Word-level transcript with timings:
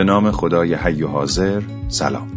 به 0.00 0.04
نام 0.04 0.30
خدای 0.30 0.74
حی 0.74 1.02
و 1.02 1.08
حاضر 1.08 1.62
سلام. 1.88 2.28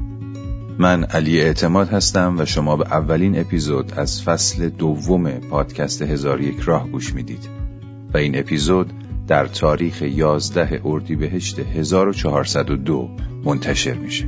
من 0.79 1.03
علی 1.03 1.41
اعتماد 1.41 1.89
هستم 1.89 2.35
و 2.39 2.45
شما 2.45 2.75
به 2.75 2.85
اولین 2.85 3.39
اپیزود 3.39 3.93
از 3.97 4.23
فصل 4.23 4.69
دوم 4.69 5.31
پادکست 5.31 6.01
هزار 6.01 6.41
یک 6.41 6.59
راه 6.59 6.89
گوش 6.89 7.13
می‌دید. 7.13 7.49
و 8.13 8.17
این 8.17 8.39
اپیزود 8.39 8.93
در 9.27 9.45
تاریخ 9.45 10.01
11 10.01 10.81
اردیبهشت 10.85 11.59
1402 11.59 13.09
منتشر 13.43 13.93
میشه. 13.93 14.27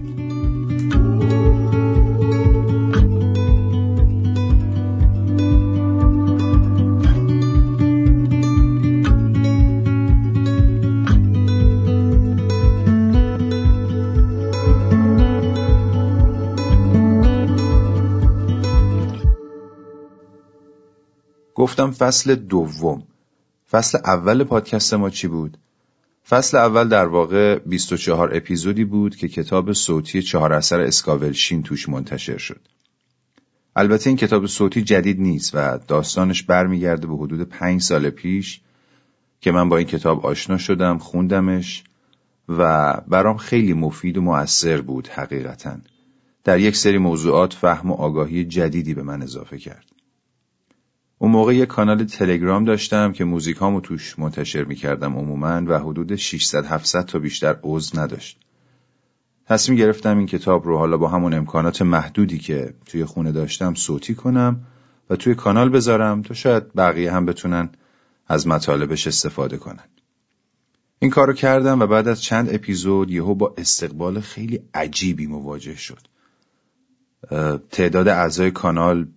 گفتم 21.55 21.91
فصل 21.91 22.35
دوم 22.35 23.03
فصل 23.71 23.97
اول 24.05 24.43
پادکست 24.43 24.93
ما 24.93 25.09
چی 25.09 25.27
بود؟ 25.27 25.57
فصل 26.29 26.57
اول 26.57 26.89
در 26.89 27.05
واقع 27.05 27.59
24 27.59 28.35
اپیزودی 28.35 28.85
بود 28.85 29.15
که 29.15 29.27
کتاب 29.27 29.73
صوتی 29.73 30.21
چهار 30.21 30.53
اثر 30.53 30.81
اسکاولشین 30.81 31.63
توش 31.63 31.89
منتشر 31.89 32.37
شد. 32.37 32.67
البته 33.75 34.09
این 34.09 34.17
کتاب 34.17 34.45
صوتی 34.45 34.81
جدید 34.81 35.19
نیست 35.19 35.51
و 35.55 35.79
داستانش 35.87 36.43
برمیگرده 36.43 37.07
به 37.07 37.15
حدود 37.15 37.49
پنج 37.49 37.81
سال 37.81 38.09
پیش 38.09 38.61
که 39.41 39.51
من 39.51 39.69
با 39.69 39.77
این 39.77 39.87
کتاب 39.87 40.25
آشنا 40.25 40.57
شدم 40.57 40.97
خوندمش 40.97 41.83
و 42.49 42.93
برام 43.07 43.37
خیلی 43.37 43.73
مفید 43.73 44.17
و 44.17 44.21
مؤثر 44.21 44.81
بود 44.81 45.07
حقیقتا 45.07 45.77
در 46.43 46.59
یک 46.59 46.75
سری 46.75 46.97
موضوعات 46.97 47.53
فهم 47.53 47.91
و 47.91 47.93
آگاهی 47.93 48.45
جدیدی 48.45 48.93
به 48.93 49.03
من 49.03 49.21
اضافه 49.21 49.57
کرد. 49.57 49.85
اون 51.25 51.31
موقع 51.31 51.55
یه 51.55 51.65
کانال 51.65 52.03
تلگرام 52.03 52.65
داشتم 52.65 53.11
که 53.11 53.23
موزیک 53.23 53.57
هامو 53.57 53.81
توش 53.81 54.19
منتشر 54.19 54.63
می‌کردم 54.63 55.15
عموما 55.15 55.61
و 55.67 55.79
حدود 55.79 56.15
600-700 56.15 57.05
تا 57.05 57.19
بیشتر 57.19 57.57
عضو 57.63 57.99
نداشت. 57.99 58.39
تصمیم 59.45 59.77
گرفتم 59.77 60.17
این 60.17 60.27
کتاب 60.27 60.65
رو 60.65 60.77
حالا 60.77 60.97
با 60.97 61.07
همون 61.07 61.33
امکانات 61.33 61.81
محدودی 61.81 62.37
که 62.37 62.73
توی 62.85 63.05
خونه 63.05 63.31
داشتم 63.31 63.73
صوتی 63.73 64.15
کنم 64.15 64.61
و 65.09 65.15
توی 65.15 65.35
کانال 65.35 65.69
بذارم 65.69 66.21
تا 66.21 66.33
شاید 66.33 66.73
بقیه 66.73 67.11
هم 67.11 67.25
بتونن 67.25 67.69
از 68.27 68.47
مطالبش 68.47 69.07
استفاده 69.07 69.57
کنن. 69.57 69.89
این 70.99 71.11
کارو 71.11 71.33
کردم 71.33 71.79
و 71.79 71.87
بعد 71.87 72.07
از 72.07 72.21
چند 72.21 72.53
اپیزود 72.53 73.11
یهو 73.11 73.35
با 73.35 73.53
استقبال 73.57 74.19
خیلی 74.19 74.59
عجیبی 74.73 75.27
مواجه 75.27 75.75
شد. 75.75 76.07
تعداد 77.71 78.07
اعضای 78.07 78.51
کانال 78.51 79.07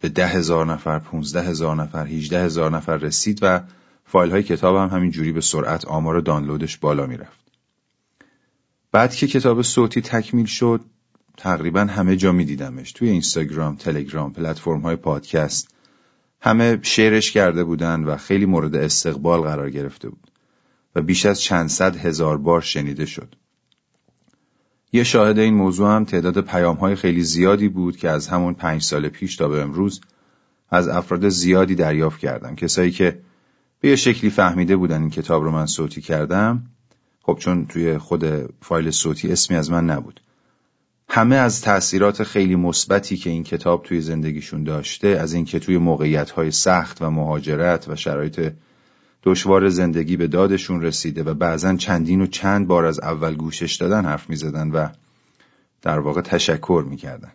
به 0.00 0.08
ده 0.08 0.26
هزار 0.26 0.66
نفر، 0.66 0.98
پونزده 0.98 1.42
هزار 1.42 1.76
نفر، 1.76 2.06
هیجده 2.06 2.44
هزار 2.44 2.70
نفر 2.70 2.96
رسید 2.96 3.38
و 3.42 3.60
فایل 4.04 4.30
های 4.30 4.42
کتاب 4.42 4.76
هم 4.76 4.96
همین 4.96 5.10
جوری 5.10 5.32
به 5.32 5.40
سرعت 5.40 5.84
آمار 5.84 6.20
دانلودش 6.20 6.78
بالا 6.78 7.06
می‌رفت. 7.06 7.38
بعد 8.92 9.14
که 9.14 9.26
کتاب 9.26 9.62
صوتی 9.62 10.00
تکمیل 10.00 10.46
شد 10.46 10.80
تقریبا 11.36 11.80
همه 11.80 12.16
جا 12.16 12.32
می 12.32 12.44
دیدمش 12.44 12.92
توی 12.92 13.08
اینستاگرام، 13.08 13.76
تلگرام، 13.76 14.32
پلتفرم 14.32 14.80
های 14.80 14.96
پادکست 14.96 15.74
همه 16.40 16.78
شیرش 16.82 17.30
کرده 17.30 17.64
بودن 17.64 18.04
و 18.04 18.16
خیلی 18.16 18.46
مورد 18.46 18.76
استقبال 18.76 19.40
قرار 19.40 19.70
گرفته 19.70 20.08
بود 20.08 20.30
و 20.94 21.02
بیش 21.02 21.26
از 21.26 21.40
چند 21.40 21.68
صد 21.68 21.96
هزار 21.96 22.38
بار 22.38 22.60
شنیده 22.60 23.06
شد. 23.06 23.34
یه 24.92 25.04
شاهد 25.04 25.38
این 25.38 25.54
موضوع 25.54 25.96
هم 25.96 26.04
تعداد 26.04 26.40
پیام 26.40 26.76
های 26.76 26.94
خیلی 26.94 27.22
زیادی 27.22 27.68
بود 27.68 27.96
که 27.96 28.08
از 28.08 28.28
همون 28.28 28.54
پنج 28.54 28.82
سال 28.82 29.08
پیش 29.08 29.36
تا 29.36 29.48
به 29.48 29.62
امروز 29.62 30.00
از 30.70 30.88
افراد 30.88 31.28
زیادی 31.28 31.74
دریافت 31.74 32.20
کردم 32.20 32.54
کسایی 32.54 32.90
که 32.90 33.18
به 33.80 33.88
یه 33.88 33.96
شکلی 33.96 34.30
فهمیده 34.30 34.76
بودن 34.76 35.00
این 35.00 35.10
کتاب 35.10 35.44
رو 35.44 35.50
من 35.50 35.66
صوتی 35.66 36.00
کردم 36.00 36.62
خب 37.22 37.36
چون 37.40 37.66
توی 37.66 37.98
خود 37.98 38.24
فایل 38.60 38.90
صوتی 38.90 39.32
اسمی 39.32 39.56
از 39.56 39.70
من 39.70 39.90
نبود. 39.90 40.20
همه 41.08 41.36
از 41.36 41.62
تأثیرات 41.62 42.22
خیلی 42.22 42.56
مثبتی 42.56 43.16
که 43.16 43.30
این 43.30 43.44
کتاب 43.44 43.82
توی 43.82 44.00
زندگیشون 44.00 44.64
داشته 44.64 45.08
از 45.08 45.32
اینکه 45.32 45.58
توی 45.58 45.78
موقعیت 45.78 46.30
های 46.30 46.50
سخت 46.50 47.02
و 47.02 47.10
مهاجرت 47.10 47.88
و 47.88 47.96
شرایط 47.96 48.52
دشوار 49.28 49.68
زندگی 49.68 50.16
به 50.16 50.26
دادشون 50.26 50.82
رسیده 50.82 51.22
و 51.22 51.34
بعضا 51.34 51.76
چندین 51.76 52.20
و 52.20 52.26
چند 52.26 52.66
بار 52.66 52.84
از 52.84 53.00
اول 53.00 53.34
گوشش 53.34 53.76
دادن 53.76 54.04
حرف 54.04 54.30
می 54.30 54.36
زدن 54.36 54.70
و 54.70 54.88
در 55.82 55.98
واقع 55.98 56.20
تشکر 56.20 56.84
می 56.90 56.96
کردن. 56.96 57.32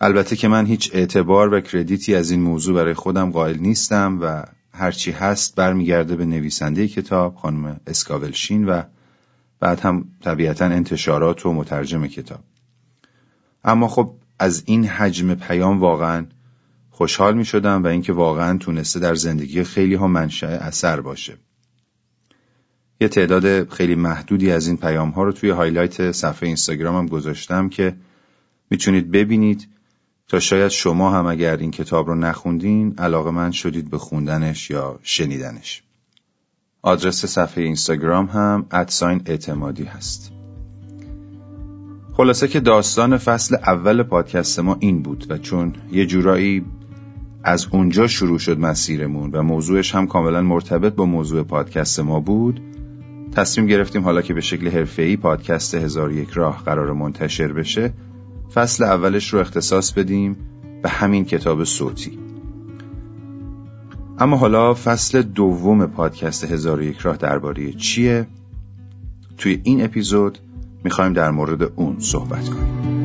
البته 0.00 0.36
که 0.36 0.48
من 0.48 0.66
هیچ 0.66 0.90
اعتبار 0.94 1.54
و 1.54 1.60
کردیتی 1.60 2.14
از 2.14 2.30
این 2.30 2.42
موضوع 2.42 2.74
برای 2.74 2.94
خودم 2.94 3.30
قائل 3.30 3.58
نیستم 3.58 4.18
و 4.22 4.44
هرچی 4.72 5.10
هست 5.10 5.54
برمیگرده 5.54 6.16
به 6.16 6.24
نویسنده 6.24 6.88
کتاب 6.88 7.34
خانم 7.34 7.80
اسکاولشین 7.86 8.64
و 8.64 8.82
بعد 9.60 9.80
هم 9.80 10.04
طبیعتا 10.22 10.64
انتشارات 10.64 11.46
و 11.46 11.52
مترجم 11.52 12.06
کتاب 12.06 12.40
اما 13.64 13.88
خب 13.88 14.14
از 14.38 14.62
این 14.66 14.84
حجم 14.84 15.34
پیام 15.34 15.80
واقعا 15.80 16.26
خوشحال 16.98 17.36
می 17.36 17.44
شدم 17.44 17.84
و 17.84 17.86
اینکه 17.86 18.12
واقعا 18.12 18.58
تونسته 18.58 19.00
در 19.00 19.14
زندگی 19.14 19.64
خیلی 19.64 19.94
ها 19.94 20.06
منشأ 20.06 20.46
اثر 20.46 21.00
باشه. 21.00 21.36
یه 23.00 23.08
تعداد 23.08 23.68
خیلی 23.68 23.94
محدودی 23.94 24.50
از 24.50 24.66
این 24.66 24.76
پیام 24.76 25.10
ها 25.10 25.22
رو 25.22 25.32
توی 25.32 25.50
highlight 25.50 26.12
صفحه 26.12 26.46
اینستاگرامم 26.46 27.06
گذاشتم 27.06 27.68
که 27.68 27.96
می‌تونید 28.70 29.10
ببینید 29.10 29.68
تا 30.28 30.40
شاید 30.40 30.68
شما 30.68 31.10
هم 31.10 31.26
اگر 31.26 31.56
این 31.56 31.70
کتاب 31.70 32.06
رو 32.06 32.14
نخوندین 32.14 32.94
علاقه‌مند 32.98 33.50
شدید 33.50 33.90
به 33.90 33.98
خوندنش 33.98 34.70
یا 34.70 34.98
شنیدنش. 35.02 35.82
آدرس 36.82 37.24
صفحه 37.24 37.64
اینستاگرام 37.64 38.26
هم 38.26 38.66
at 38.70 38.87
sign 38.87 39.22
اعتمادی 39.26 39.84
هست. 39.84 40.32
خلاصه 42.16 42.48
که 42.48 42.60
داستان 42.60 43.18
فصل 43.18 43.54
اول 43.54 44.02
پادکست 44.02 44.58
ما 44.58 44.76
این 44.80 45.02
بود 45.02 45.26
و 45.30 45.38
چون 45.38 45.74
یه 45.92 46.06
جورایی 46.06 46.64
از 47.42 47.66
اونجا 47.70 48.06
شروع 48.06 48.38
شد 48.38 48.58
مسیرمون 48.58 49.30
و 49.30 49.42
موضوعش 49.42 49.94
هم 49.94 50.06
کاملا 50.06 50.42
مرتبط 50.42 50.94
با 50.94 51.04
موضوع 51.04 51.42
پادکست 51.42 52.00
ما 52.00 52.20
بود. 52.20 52.60
تصمیم 53.32 53.66
گرفتیم 53.66 54.02
حالا 54.02 54.22
که 54.22 54.34
به 54.34 54.40
شکل 54.40 54.68
حرفه‌ای 54.68 55.16
پادکست 55.16 55.74
هزار 55.74 56.12
یک 56.12 56.30
راه 56.30 56.62
قرار 56.64 56.92
منتشر 56.92 57.52
بشه 57.52 57.92
فصل 58.54 58.84
اولش 58.84 59.32
رو 59.34 59.40
اختصاص 59.40 59.92
بدیم 59.92 60.36
به 60.82 60.88
همین 60.88 61.24
کتاب 61.24 61.64
صوتی. 61.64 62.18
اما 64.18 64.36
حالا 64.36 64.74
فصل 64.74 65.22
دوم 65.22 65.86
پادکست 65.86 66.44
هزار 66.52 66.82
یک 66.82 66.98
راه 66.98 67.16
درباره 67.16 67.72
چیه؟ 67.72 68.26
توی 69.38 69.60
این 69.64 69.84
اپیزود 69.84 70.38
می‌خوایم 70.84 71.12
در 71.12 71.30
مورد 71.30 71.62
اون 71.76 71.96
صحبت 71.98 72.48
کنیم. 72.48 72.97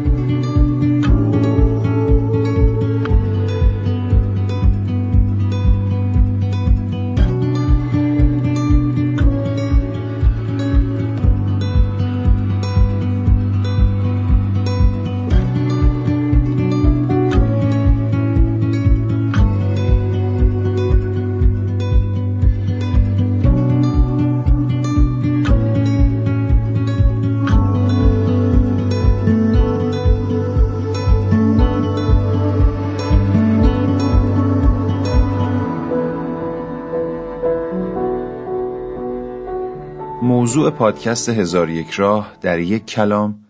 موضوع 40.53 40.71
پادکست 40.71 41.29
هزار 41.29 41.69
یک 41.69 41.89
راه 41.89 42.38
در 42.41 42.59
یک 42.59 42.85
کلام 42.85 43.45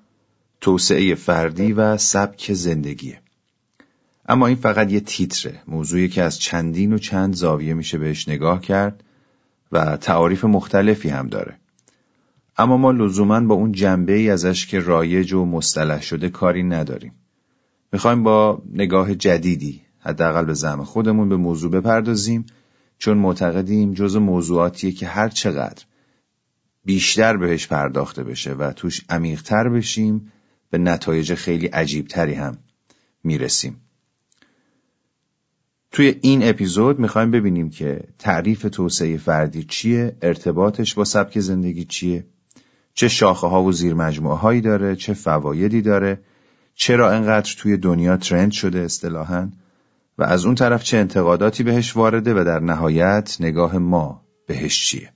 توسعه 0.61 1.15
فردی 1.15 1.73
و 1.73 1.97
سبک 1.97 2.53
زندگیه. 2.53 3.19
اما 4.29 4.47
این 4.47 4.55
فقط 4.55 4.91
یه 4.91 4.99
تیتره 4.99 5.61
موضوعی 5.67 6.09
که 6.09 6.23
از 6.23 6.39
چندین 6.39 6.93
و 6.93 6.97
چند 6.97 7.35
زاویه 7.35 7.73
میشه 7.73 7.97
بهش 7.97 8.29
نگاه 8.29 8.61
کرد 8.61 9.03
و 9.71 9.97
تعاریف 9.97 10.45
مختلفی 10.45 11.09
هم 11.09 11.27
داره. 11.27 11.55
اما 12.57 12.77
ما 12.77 12.91
لزوما 12.91 13.39
با 13.39 13.55
اون 13.55 13.71
جنبه 13.71 14.13
ای 14.13 14.29
ازش 14.29 14.67
که 14.67 14.79
رایج 14.79 15.33
و 15.33 15.45
مصطلح 15.45 16.01
شده 16.01 16.29
کاری 16.29 16.63
نداریم. 16.63 17.13
می‌خوایم 17.91 18.23
با 18.23 18.61
نگاه 18.73 19.15
جدیدی 19.15 19.81
حداقل 19.99 20.45
به 20.45 20.53
زعم 20.53 20.83
خودمون 20.83 21.29
به 21.29 21.37
موضوع 21.37 21.71
بپردازیم 21.71 22.45
چون 22.97 23.17
معتقدیم 23.17 23.93
جز 23.93 24.15
موضوعاتیه 24.15 24.91
که 24.91 25.07
هر 25.07 25.29
چقدر 25.29 25.85
بیشتر 26.85 27.37
بهش 27.37 27.67
پرداخته 27.67 28.23
بشه 28.23 28.53
و 28.53 28.71
توش 28.71 29.01
عمیقتر 29.09 29.69
بشیم 29.69 30.31
به 30.69 30.77
نتایج 30.77 31.33
خیلی 31.33 31.67
عجیبتری 31.67 32.33
هم 32.33 32.57
می‌رسیم. 33.23 33.81
توی 35.91 36.15
این 36.21 36.49
اپیزود 36.49 36.99
می‌خوایم 36.99 37.31
ببینیم 37.31 37.69
که 37.69 38.03
تعریف 38.19 38.61
توسعه 38.71 39.17
فردی 39.17 39.63
چیه 39.63 40.15
ارتباطش 40.21 40.93
با 40.93 41.03
سبک 41.03 41.39
زندگی 41.39 41.85
چیه 41.85 42.25
چه 42.93 43.07
شاخه 43.07 43.47
ها 43.47 43.63
و 43.63 43.71
زیر 43.71 43.93
مجموعه 43.93 44.37
هایی 44.37 44.61
داره 44.61 44.95
چه 44.95 45.13
فوایدی 45.13 45.81
داره 45.81 46.19
چرا 46.75 47.11
انقدر 47.11 47.55
توی 47.57 47.77
دنیا 47.77 48.17
ترند 48.17 48.51
شده 48.51 48.79
اصطلاحا 48.79 49.51
و 50.17 50.23
از 50.23 50.45
اون 50.45 50.55
طرف 50.55 50.83
چه 50.83 50.97
انتقاداتی 50.97 51.63
بهش 51.63 51.97
وارده 51.97 52.33
و 52.33 52.43
در 52.43 52.59
نهایت 52.59 53.37
نگاه 53.39 53.77
ما 53.77 54.21
بهش 54.47 54.87
چیه. 54.87 55.13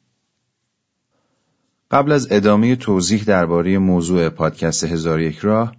قبل 1.91 2.11
از 2.11 2.27
ادامه 2.31 2.75
توضیح 2.75 3.23
درباره 3.23 3.77
موضوع 3.77 4.29
پادکست 4.29 4.83
هزار 4.83 5.21
یک 5.21 5.37
راه 5.37 5.75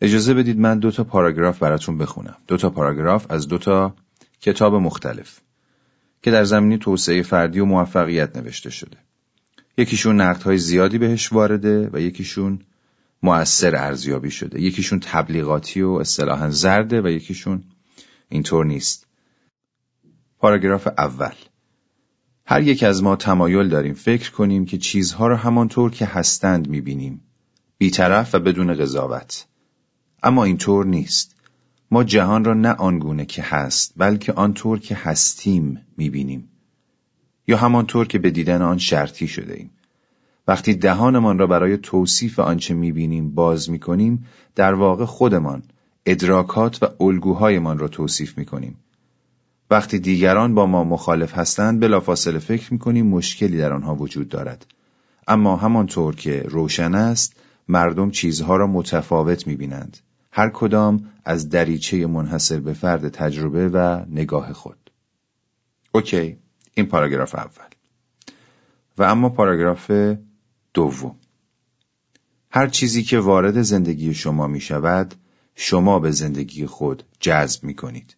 اجازه 0.00 0.34
بدید 0.34 0.58
من 0.58 0.78
دو 0.78 0.90
تا 0.90 1.04
پاراگراف 1.04 1.58
براتون 1.58 1.98
بخونم. 1.98 2.36
دو 2.46 2.56
تا 2.56 2.70
پاراگراف 2.70 3.26
از 3.28 3.48
دو 3.48 3.58
تا 3.58 3.94
کتاب 4.40 4.74
مختلف 4.74 5.40
که 6.22 6.30
در 6.30 6.44
زمینی 6.44 6.78
توسعه 6.78 7.22
فردی 7.22 7.60
و 7.60 7.64
موفقیت 7.64 8.36
نوشته 8.36 8.70
شده. 8.70 8.96
یکیشون 9.78 10.20
نقدهای 10.20 10.58
زیادی 10.58 10.98
بهش 10.98 11.32
وارده 11.32 11.90
و 11.92 12.00
یکیشون 12.00 12.58
مؤثر 13.22 13.76
ارزیابی 13.76 14.30
شده. 14.30 14.60
یکیشون 14.60 15.00
تبلیغاتی 15.00 15.82
و 15.82 15.90
اصطلاحا 15.90 16.50
زرده 16.50 17.02
و 17.02 17.08
یکیشون 17.08 17.64
اینطور 18.28 18.64
نیست. 18.64 19.06
پاراگراف 20.38 20.88
اول. 20.98 21.34
هر 22.48 22.62
یک 22.62 22.82
از 22.82 23.02
ما 23.02 23.16
تمایل 23.16 23.68
داریم 23.68 23.94
فکر 23.94 24.30
کنیم 24.30 24.64
که 24.64 24.78
چیزها 24.78 25.26
را 25.26 25.36
همانطور 25.36 25.90
که 25.90 26.06
هستند 26.06 26.68
می‌بینیم. 26.68 27.20
بیطرف 27.78 28.34
و 28.34 28.38
بدون 28.38 28.74
قضاوت. 28.74 29.46
اما 30.22 30.44
اینطور 30.44 30.86
نیست. 30.86 31.34
ما 31.90 32.04
جهان 32.04 32.44
را 32.44 32.54
نه 32.54 32.72
آنگونه 32.72 33.24
که 33.24 33.42
هست 33.42 33.92
بلکه 33.96 34.32
آنطور 34.32 34.78
که 34.78 34.94
هستیم 34.94 35.80
می‌بینیم. 35.96 36.48
یا 37.48 37.56
همانطور 37.56 38.06
که 38.06 38.18
به 38.18 38.30
دیدن 38.30 38.62
آن 38.62 38.78
شرطی 38.78 39.28
شده 39.28 39.54
ایم. 39.54 39.70
وقتی 40.48 40.74
دهانمان 40.74 41.38
را 41.38 41.46
برای 41.46 41.76
توصیف 41.76 42.38
آنچه 42.38 42.74
می‌بینیم 42.74 43.30
باز 43.34 43.70
می‌کنیم 43.70 44.26
در 44.54 44.74
واقع 44.74 45.04
خودمان 45.04 45.62
ادراکات 46.06 46.82
و 46.82 47.04
الگوهایمان 47.04 47.78
را 47.78 47.88
توصیف 47.88 48.38
می‌کنیم. 48.38 48.76
وقتی 49.70 49.98
دیگران 49.98 50.54
با 50.54 50.66
ما 50.66 50.84
مخالف 50.84 51.38
هستند 51.38 51.80
بلافاصله 51.80 52.38
فکر 52.38 52.72
می‌کنیم 52.72 53.06
مشکلی 53.06 53.58
در 53.58 53.72
آنها 53.72 53.94
وجود 53.94 54.28
دارد. 54.28 54.66
اما 55.28 55.56
همانطور 55.56 56.14
که 56.14 56.42
روشن 56.42 56.94
است 56.94 57.36
مردم 57.68 58.10
چیزها 58.10 58.56
را 58.56 58.66
متفاوت 58.66 59.46
می‌بینند. 59.46 59.96
هر 60.32 60.50
کدام 60.50 61.10
از 61.24 61.48
دریچه 61.48 62.06
منحصر 62.06 62.60
به 62.60 62.72
فرد 62.72 63.08
تجربه 63.08 63.68
و 63.68 64.04
نگاه 64.10 64.52
خود. 64.52 64.90
اوکی 65.92 66.36
این 66.74 66.86
پاراگراف 66.86 67.34
اول. 67.34 67.68
و 68.98 69.02
اما 69.02 69.28
پاراگراف 69.28 69.90
دوم. 70.74 71.16
هر 72.50 72.66
چیزی 72.66 73.02
که 73.02 73.18
وارد 73.18 73.62
زندگی 73.62 74.14
شما 74.14 74.46
می 74.46 74.60
شود 74.60 75.14
شما 75.54 75.98
به 75.98 76.10
زندگی 76.10 76.66
خود 76.66 77.02
جذب 77.20 77.64
می 77.64 77.74
کنید 77.74 78.16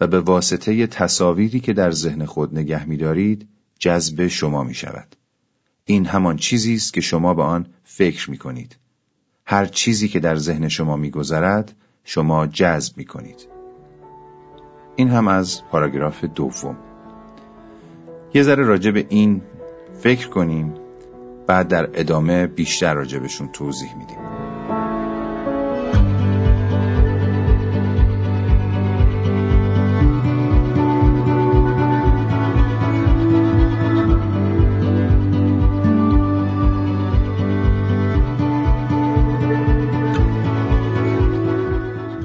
و 0.00 0.06
به 0.06 0.20
واسطه 0.20 0.86
تصاویری 0.86 1.60
که 1.60 1.72
در 1.72 1.90
ذهن 1.90 2.24
خود 2.24 2.58
نگه 2.58 2.88
می 2.88 2.96
دارید 2.96 3.48
جذب 3.78 4.26
شما 4.26 4.64
می 4.64 4.74
شود. 4.74 5.16
این 5.84 6.06
همان 6.06 6.36
چیزی 6.36 6.74
است 6.74 6.92
که 6.92 7.00
شما 7.00 7.34
به 7.34 7.42
آن 7.42 7.66
فکر 7.84 8.30
می 8.30 8.38
کنید. 8.38 8.76
هر 9.46 9.66
چیزی 9.66 10.08
که 10.08 10.20
در 10.20 10.36
ذهن 10.36 10.68
شما 10.68 10.96
می 10.96 11.10
گذرد 11.10 11.76
شما 12.04 12.46
جذب 12.46 12.96
می 12.96 13.04
کنید. 13.04 13.48
این 14.96 15.08
هم 15.08 15.28
از 15.28 15.62
پاراگراف 15.70 16.24
دوم. 16.24 16.76
یه 18.34 18.42
ذره 18.42 18.64
راجع 18.64 18.90
به 18.90 19.06
این 19.08 19.42
فکر 20.00 20.28
کنیم 20.28 20.74
بعد 21.46 21.68
در 21.68 21.90
ادامه 21.94 22.46
بیشتر 22.46 22.94
راجبشون 22.94 23.48
توضیح 23.48 23.94
میدیم 23.98 24.45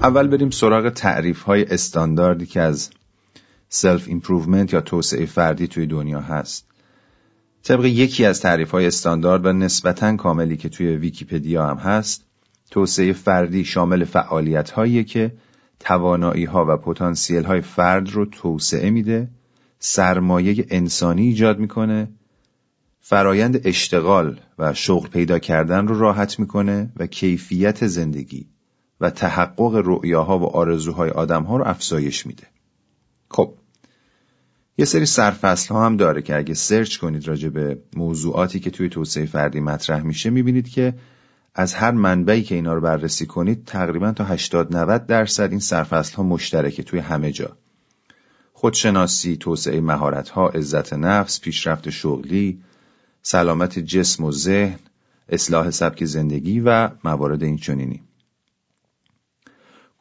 اول 0.04 0.28
بریم 0.28 0.50
سراغ 0.50 0.90
تعریف 0.90 1.42
های 1.42 1.66
استانداردی 1.66 2.46
که 2.46 2.62
از 2.62 2.90
self 3.70 4.08
improvement 4.08 4.74
یا 4.74 4.82
توسعه 4.82 5.26
فردی 5.26 5.68
توی 5.68 5.88
دنیا 5.88 6.20
هست. 6.20 6.66
طبق 7.64 7.86
یکی 7.86 8.26
از 8.26 8.42
تعریف 8.42 8.72
های 8.72 8.88
استاندارد 8.88 9.46
و 9.46 9.54
نسبتا 9.54 10.16
کاملی 10.16 10.58
که 10.58 10.70
توی 10.70 10.88
ویکیپدیا 10.88 11.68
هم 11.68 11.78
هست 11.78 12.26
توسعه 12.72 13.14
فردی 13.14 13.66
شامل 13.66 14.04
فعالیت 14.04 14.72
هایی 14.72 15.04
که 15.04 15.34
توانایی 15.80 16.46
ها 16.46 16.66
و 16.70 16.78
پتانسیل 16.78 17.44
های 17.44 17.62
فرد 17.62 18.10
رو 18.10 18.26
توسعه 18.26 18.90
میده 18.90 19.30
سرمایه 19.80 20.66
انسانی 20.70 21.22
ایجاد 21.22 21.60
می‌کنه 21.60 22.10
فرایند 23.02 23.68
اشتغال 23.68 24.40
و 24.60 24.74
شغل 24.74 25.10
پیدا 25.10 25.40
کردن 25.40 25.88
رو 25.88 26.00
راحت 26.00 26.40
می‌کنه 26.40 26.92
و 26.98 27.08
کیفیت 27.08 27.88
زندگی. 27.88 28.51
و 29.02 29.10
تحقق 29.10 29.82
رؤیاها 29.86 30.40
و 30.40 30.44
آرزوهای 30.44 31.10
آدمها 31.10 31.58
رو 31.58 31.68
افزایش 31.68 32.28
میده 32.28 32.44
خب 33.30 33.54
یه 34.78 34.86
سری 34.86 35.06
سرفصل 35.06 35.74
ها 35.74 35.86
هم 35.86 35.98
داره 35.98 36.22
که 36.22 36.38
اگه 36.38 36.54
سرچ 36.54 36.98
کنید 36.98 37.28
راجع 37.28 37.50
به 37.50 37.78
موضوعاتی 37.96 38.60
که 38.60 38.70
توی 38.70 38.90
توسعه 38.90 39.26
فردی 39.26 39.60
مطرح 39.60 40.02
میشه 40.02 40.30
می‌بینید 40.30 40.70
که 40.70 40.94
از 41.56 41.74
هر 41.74 41.92
منبعی 41.92 42.44
که 42.44 42.56
اینا 42.56 42.74
رو 42.74 42.82
بررسی 42.82 43.26
کنید 43.26 43.66
تقریبا 43.66 44.12
تا 44.12 44.24
80 44.24 44.78
90 44.78 45.06
درصد 45.06 45.50
این 45.52 45.60
سرفصل 45.60 46.16
ها 46.16 46.24
مشترکه 46.24 46.84
توی 46.84 47.00
همه 47.00 47.32
جا 47.32 47.58
خودشناسی، 48.54 49.38
توسعه 49.38 49.82
مهارت 49.82 50.30
ها، 50.30 50.50
عزت 50.50 50.94
نفس، 50.94 51.42
پیشرفت 51.42 51.90
شغلی، 51.90 52.62
سلامت 53.22 53.80
جسم 53.80 54.24
و 54.24 54.32
ذهن، 54.32 54.80
اصلاح 55.30 55.70
سبک 55.70 56.06
زندگی 56.06 56.60
و 56.60 56.90
موارد 57.04 57.44
این 57.44 57.58
چنینی. 57.58 58.02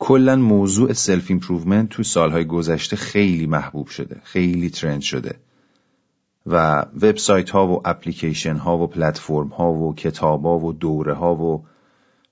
کلا 0.03 0.37
موضوع 0.37 0.93
self 0.93 1.31
improvement 1.31 1.89
تو 1.89 2.03
سالهای 2.03 2.45
گذشته 2.45 2.97
خیلی 2.97 3.47
محبوب 3.47 3.87
شده 3.87 4.21
خیلی 4.25 4.71
trend 4.71 5.01
شده. 5.01 5.35
و 6.47 6.87
وبسایت 7.03 7.51
ها 7.51 7.67
و 7.67 7.89
اپلیکیشن 7.89 8.57
ها 8.57 8.79
و 8.79 8.87
پلتفرم 8.87 9.49
ها 9.49 9.73
و 9.73 9.95
کتاب 9.95 10.45
ها 10.45 10.59
و 10.59 10.73
دوره 10.73 11.15
ها 11.15 11.35
و 11.35 11.65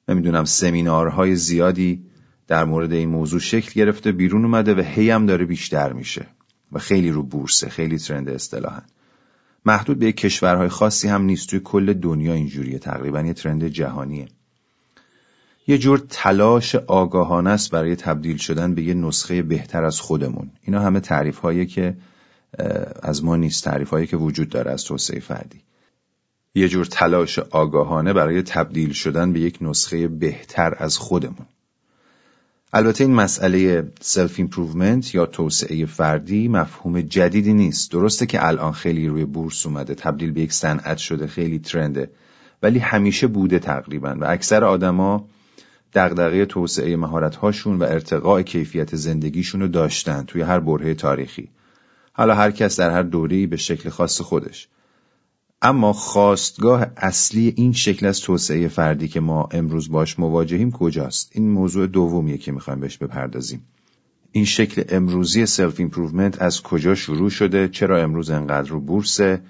نمی‌دونم 0.09 0.45
سمینارهای 0.45 1.37
زیادی 1.37 2.05
در 2.47 2.65
مورد 2.65 2.93
این 2.93 3.09
موضوع 3.09 3.41
شکل 3.41 3.73
گرفته 3.75 4.13
بیرون 4.13 4.45
اومده 4.45 4.75
و 4.75 4.81
هی 4.81 5.11
هم 5.11 5.27
داره 5.27 5.45
بیشتر 5.45 5.93
میشه 5.93 6.27
و 6.73 6.79
خیلی 6.79 7.11
رو 7.11 7.23
بورسه 7.23 7.69
خیلی 7.69 7.99
trend 7.99 8.29
اصطلاحا. 8.29 8.83
محدود 9.65 9.99
به 9.99 10.13
کشورهای 10.13 10.69
خاصی 10.69 11.09
هم 11.09 11.23
نیست 11.23 11.49
توی 11.49 11.61
کل 11.65 11.93
دنیا 11.93 12.35
اینجوریه 12.35 12.79
تقریبا 12.79 13.21
یه 13.21 13.33
trend 13.33 13.69
جهانیه. 13.69 14.29
یه 15.69 15.79
جور 15.79 16.03
تلاش 16.11 16.75
آگاهانه 16.75 17.51
است 17.51 17.71
برای 17.71 17.97
تبدیل 17.97 18.37
شدن 18.37 18.75
به 18.75 18.83
یه 18.83 18.95
نسخه 18.95 19.43
بهتر 19.43 19.85
از 19.85 20.01
خودمون. 20.01 20.51
اینا 20.63 20.81
همه 20.81 21.01
تعریف 21.01 21.39
هایی 21.39 21.67
که 21.67 21.97
از 23.03 23.25
ما 23.25 23.37
نیست 23.37 23.65
تعریف 23.65 23.91
هایی 23.91 24.07
که 24.07 24.17
وجود 24.17 24.49
داره 24.49 24.71
از 24.71 24.85
توسعه 24.85 25.21
فردی. 25.21 25.61
یه 26.55 26.69
جور 26.69 26.87
تلاش 26.87 27.39
آگاهانه 27.39 28.13
برای 28.13 28.43
تبدیل 28.43 28.93
شدن 28.93 29.33
به 29.33 29.41
یک 29.41 29.59
نسخه 29.61 30.09
بهتر 30.09 30.75
از 30.79 30.99
خودمون. 30.99 31.47
البته 32.73 33.05
این 33.05 33.15
مسئله 33.15 33.93
self 34.01 34.35
improvement 34.39 35.15
یا 35.15 35.27
توسعه 35.27 35.87
فردی 35.87 36.49
مفهوم 36.49 37.01
جدیدی 37.01 37.53
نیست. 37.53 37.93
درسته 37.93 38.27
که 38.27 38.47
الان 38.47 38.73
خیلی 38.73 39.09
روی 39.09 39.25
بورس 39.25 39.67
اومده 39.67 39.95
تبدیل 39.95 40.33
به 40.33 40.41
یک 40.41 40.53
صنعت 40.53 40.99
شده 40.99 41.27
خیلی 41.27 41.59
trend 41.59 42.02
ه 42.02 42.11
ولی 42.63 42.79
همیشه 42.79 43.27
بوده 43.27 43.59
تقریبا 43.59 44.17
و 44.21 44.25
اکثر 44.25 44.65
آدما 44.65 45.29
دغدغه 45.95 46.47
توسعه 46.47 46.97
مهارت‌هاشون 46.97 47.79
و 47.79 47.83
ارتقاء 47.83 48.43
کیفیت 48.43 48.97
زندگیشون 48.97 49.61
رو 49.61 49.69
داشتن 49.69 50.23
توی 50.23 50.43
هر 50.43 50.61
برهه 50.61 50.95
تاریخی. 50.95 51.51
حالا 52.13 52.35
هر 52.35 52.51
کس 52.51 52.81
در 52.81 52.91
هر 52.91 53.03
دوره‌ای 53.03 53.47
به 53.47 53.57
شکل 53.57 53.89
خاص 53.89 54.21
خودش. 54.21 54.69
اما 55.63 55.93
خاستگاه 55.93 56.87
اصلی 56.97 57.55
این 57.57 57.73
شکل 57.73 58.07
از 58.07 58.21
توسعه 58.21 58.69
فردی 58.69 59.09
که 59.09 59.21
ما 59.21 59.49
امروز 59.53 59.91
باش 59.91 60.19
مواجهیم 60.19 60.71
کجاست؟ 60.71 61.31
این 61.35 61.51
موضوع 61.51 61.87
دومیه 61.87 62.39
که 62.39 62.53
می‌خوایم 62.53 62.81
بهش 62.81 62.99
بپردازیم. 62.99 63.63
این 64.33 64.45
شکل 64.45 64.83
امروزی 64.89 65.47
self 65.47 65.81
improvement 65.81 66.43
از 66.43 66.63
کجا 66.63 66.95
شروع 66.95 67.31
شده؟ 67.31 67.69
چرا 67.69 68.03
امروز 68.03 68.31
انقدر 68.31 68.69
رو 68.69 68.81
بورسه؟ 68.81 69.41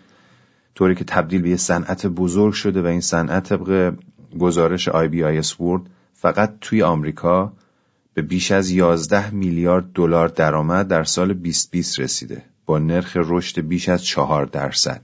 طوری 0.75 0.95
که 0.95 1.05
تبدیل 1.05 1.43
به 1.43 1.51
یه 1.51 1.57
صنعت 1.57 2.07
بزرگ 2.07 2.53
شده 2.53 2.83
و 2.83 2.87
این 2.87 3.01
صنعت 3.01 3.49
طبق 3.49 3.95
گزارش 4.39 4.89
بی 4.89 5.25
آی 5.25 5.43
فقط 6.21 6.55
توی 6.61 6.83
آمریکا 6.83 7.53
به 8.15 8.23
بیش 8.23 8.53
از 8.53 8.71
11 8.71 9.31
میلیارد 9.31 9.93
دلار 9.93 10.29
درآمد 10.29 10.89
در 10.89 11.05
سال 11.05 11.33
2020 11.33 12.01
رسیده. 12.01 12.45
با 12.67 12.79
نرخ 12.79 13.17
رشد 13.17 13.61
بیش 13.61 13.89
از 13.89 14.05
4 14.05 14.47
درصد. 14.47 15.03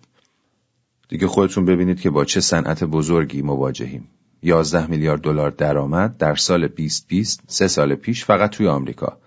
دیگه 1.09 1.27
خودتون 1.27 1.65
ببینید 1.65 2.01
که 2.01 2.11
با 2.11 2.25
چه 2.25 2.41
صنعت 2.41 2.85
بزرگی 2.85 3.43
مواجهیم. 3.43 4.09
11 4.43 4.87
میلیارد 4.87 5.21
دلار 5.21 5.51
درآمد 5.51 6.17
در 6.17 6.35
سال 6.35 6.69
2020 6.69 7.41
سه 7.47 7.69
سال 7.69 7.95
پیش 7.95 8.25
فقط 8.25 8.51
توی 8.51 8.69
آمریکا. 8.69 9.19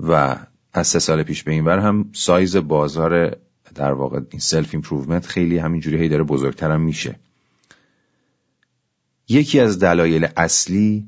و 0.00 0.36
از 0.72 0.86
سه 0.86 0.98
سال 0.98 1.22
پیش 1.22 1.42
به 1.42 1.52
این 1.52 1.64
ور 1.64 1.78
هم 1.78 2.10
سایز 2.12 2.56
بازار 2.56 3.36
در 3.74 3.92
واقع 3.92 4.20
این 4.30 4.40
self 4.40 4.68
improvement 4.72 5.26
خیلی 5.26 5.58
همینجوری 5.58 5.96
هی 5.96 6.08
داره 6.08 6.22
بزرگترم 6.22 6.80
میشه. 6.80 7.18
یکی 9.28 9.60
از 9.60 9.78
دلایل 9.78 10.28
اصلی 10.36 11.04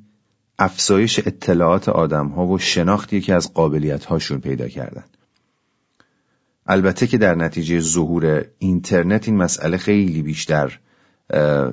افزایش 0.59 1.19
اطلاعات 1.19 1.89
آدم 1.89 2.27
ها 2.27 2.47
و 2.47 2.59
شناختی 2.59 3.21
که 3.21 3.35
از 3.35 3.55
قابلیت 3.55 4.05
هاشون 4.05 4.41
پیدا 4.41 4.69
کردن. 4.69 5.05
البته 6.67 7.07
که 7.07 7.19
در 7.19 7.35
نتیجه 7.35 7.81
ظهور 7.81 8.45
اینترنت 8.59 9.29
این 9.29 9.37
مسئله 9.37 9.77
خیلی 9.77 10.23
بیشتر 10.23 10.79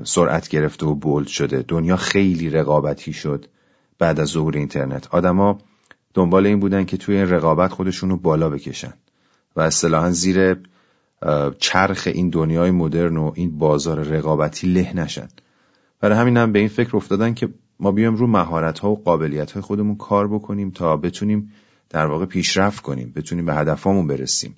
سرعت 0.04 0.48
گرفته 0.48 0.86
و 0.86 0.96
bold 0.96 1.28
شده. 1.28 1.66
دنیا 1.68 1.96
خیلی 1.96 2.50
رقابتی 2.50 3.14
شد 3.14 3.46
بعد 4.00 4.20
از 4.20 4.28
ظهور 4.28 4.58
اینترنت. 4.58 5.08
آدما 5.08 5.58
دنبال 6.14 6.46
این 6.46 6.60
بودن 6.60 6.86
که 6.86 6.98
توی 6.98 7.16
این 7.16 7.30
رقابت 7.30 7.72
خودشون 7.72 8.10
رو 8.10 8.18
بالا 8.18 8.50
بکشن 8.50 8.94
و 9.56 9.62
اصطلاحا 9.62 10.12
زیر 10.12 10.58
چرخ 11.60 12.08
این 12.14 12.30
دنیای 12.30 12.72
مدرن 12.72 13.18
و 13.18 13.32
این 13.36 13.58
بازار 13.58 14.00
رقابتی 14.00 14.68
له 14.68 14.96
نشن. 14.96 15.28
برای 16.00 16.18
همین 16.18 16.38
هم 16.38 16.52
به 16.52 16.60
این 16.60 16.68
فکر 16.68 16.98
افتادن 16.98 17.34
که 17.34 17.50
ما 17.80 17.92
بیایم 17.92 18.16
رو 18.16 18.28
مهارت 18.28 18.80
ها 18.80 18.92
و 18.92 19.04
قابلیت 19.04 19.52
های 19.52 19.62
خودمون 19.62 19.96
کار 19.96 20.28
بکنیم 20.28 20.72
تا 20.72 20.98
بتونیم 20.98 21.54
در 21.90 22.06
واقع 22.06 22.26
پیشرفت 22.26 22.82
کنیم 22.82 23.14
بتونیم 23.16 23.46
به 23.46 23.56
هدفامون 23.56 24.08
برسیم. 24.08 24.56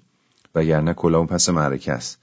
وگرنه 0.55 0.93
کلامون 0.93 1.27
پس 1.27 1.49
معرکه 1.49 1.91
است. 1.91 2.19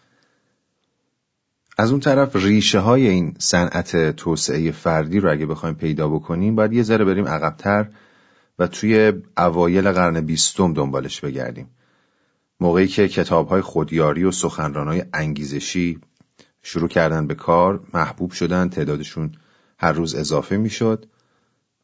از 1.78 1.90
اون 1.90 2.00
طرف 2.00 2.36
ریشه 2.36 2.78
های 2.78 3.08
این 3.08 3.34
صنعت 3.38 4.10
توسعه 4.10 4.70
فردی 4.70 5.20
رو 5.20 5.32
اگه 5.32 5.46
بخوایم 5.46 5.74
پیدا 5.74 6.08
بکنیم 6.08 6.54
باید 6.54 6.72
یه 6.72 6.82
ذره 6.82 7.04
بریم 7.04 7.28
عقبتر 7.28 7.88
و 8.58 8.66
توی 8.66 9.12
اوایل 9.36 9.92
قرن 9.92 10.20
بیستم 10.20 10.72
دنبالش 10.72 11.20
بگردیم. 11.20 11.70
موقعی 12.60 12.88
که 12.88 13.08
کتاب 13.08 13.48
های 13.48 13.60
خودیاری 13.60 14.24
و 14.24 14.30
سخنران 14.30 14.88
های 14.88 15.04
انگیزشی 15.12 16.00
شروع 16.68 16.88
کردن 16.88 17.26
به 17.26 17.34
کار 17.34 17.80
محبوب 17.94 18.30
شدن 18.30 18.68
تعدادشون 18.68 19.32
هر 19.78 19.92
روز 19.92 20.14
اضافه 20.14 20.56
می‌شد 20.56 21.06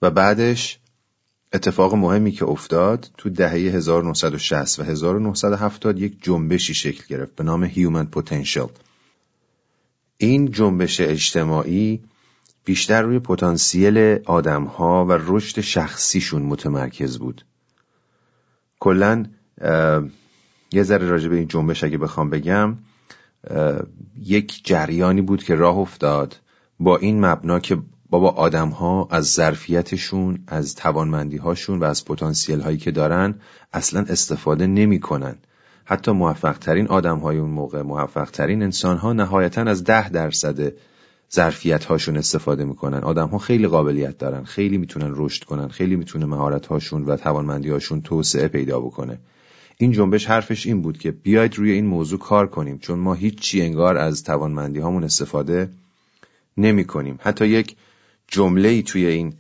و 0.03 0.11
بعدش 0.11 0.79
اتفاق 1.53 1.95
مهمی 1.95 2.33
که 2.33 2.45
افتاد 2.45 3.11
تو 3.19 3.31
دهه 3.31 3.53
1960 3.53 4.81
و 4.81 4.83
1970 4.83 5.99
یک 5.99 6.23
جنبشی 6.23 6.75
شکل 6.75 7.05
گرفت 7.09 7.35
به 7.35 7.45
نام 7.45 7.69
Human 7.69 8.07
Potential. 8.17 8.71
این 10.17 10.51
جنبش 10.51 11.01
اجتماعی 11.01 12.03
بیشتر 12.65 13.03
روی 13.03 13.19
پتانسیل 13.19 14.19
آدمها 14.25 15.05
و 15.05 15.13
رشد 15.13 15.61
شخصیشون 15.61 16.43
متمرکز 16.43 17.19
بود. 17.19 17.45
کلا 18.81 19.27
یه 20.73 20.83
ذره 20.83 21.07
راجع 21.07 21.29
به 21.29 21.37
این 21.37 21.49
جنبش 21.49 21.85
اگه 21.85 21.99
بخوام 21.99 22.31
بگم 22.31 22.77
یک 24.23 24.61
جریانی 24.65 25.21
بود 25.21 25.45
که 25.45 25.55
راه 25.55 25.79
افتاد 25.79 26.37
با 26.81 26.97
این 26.97 27.25
مبنا 27.25 27.61
که 27.61 27.79
بابا 28.11 28.31
آدم 28.31 28.69
ها 28.69 29.09
از 29.11 29.33
ظرفیتشون 29.33 30.39
از 30.47 30.75
توانمندی 30.75 31.37
هاشون 31.37 31.79
و 31.79 31.85
از 31.85 32.05
پتانسیل 32.05 32.61
هایی 32.61 32.77
که 32.77 32.91
دارن 32.91 33.35
اصلا 33.73 34.05
استفاده 34.09 34.67
نمی‌کنن. 34.67 35.37
حتی 35.85 36.13
موفق 36.13 36.59
ترین 36.59 36.89
آدم 36.89 37.19
های 37.19 37.39
اون 37.39 37.51
موقع 37.51 37.83
موفق 37.83 38.31
ترین 38.31 38.63
انسان 38.63 38.97
ها 38.97 39.13
نهایتا 39.13 39.63
از 39.63 39.85
ده 39.85 40.09
درصد 40.09 40.73
ظرفیت 41.33 41.85
هاشون 41.85 42.17
استفاده 42.17 42.65
می‌کنن 42.65 42.99
آدم 42.99 43.29
ها 43.29 43.39
خیلی 43.39 43.67
قابلیت 43.67 44.19
دارن 44.19 44.45
خیلی 44.45 44.79
می‌تونن 44.79 45.13
رشد 45.17 45.45
کنن 45.45 45.69
خیلی 45.69 45.97
می‌تونه 45.97 46.27
مهارت 46.27 46.67
هاشون 46.67 47.05
و 47.05 47.17
توانمندی 47.17 47.71
هاشون 47.71 48.01
توسعه 48.01 48.49
پیدا 48.49 48.81
بکنه 48.81 49.19
این 49.79 49.93
جنبش 49.93 50.27
حرفش 50.27 50.67
این 50.67 50.83
بود 50.83 50.99
که 50.99 51.11
بیاید 51.11 51.59
روی 51.59 51.71
این 51.71 51.87
موضوع 51.87 52.19
کار 52.19 52.47
کنیم 52.47 52.79
چون 52.79 52.99
ما 52.99 53.15
هیچی 53.15 53.63
انگار 53.63 53.97
از 53.97 54.25
توانمندی 54.25 54.81
هامون 54.81 55.05
استفاده 55.05 55.69
نمی 56.57 56.85
کنیم 56.85 57.19
حتی 57.23 57.47
یک 57.47 57.77
جمله 58.29 58.69
ای 58.69 58.83
توی 58.83 59.07
این 59.07 59.35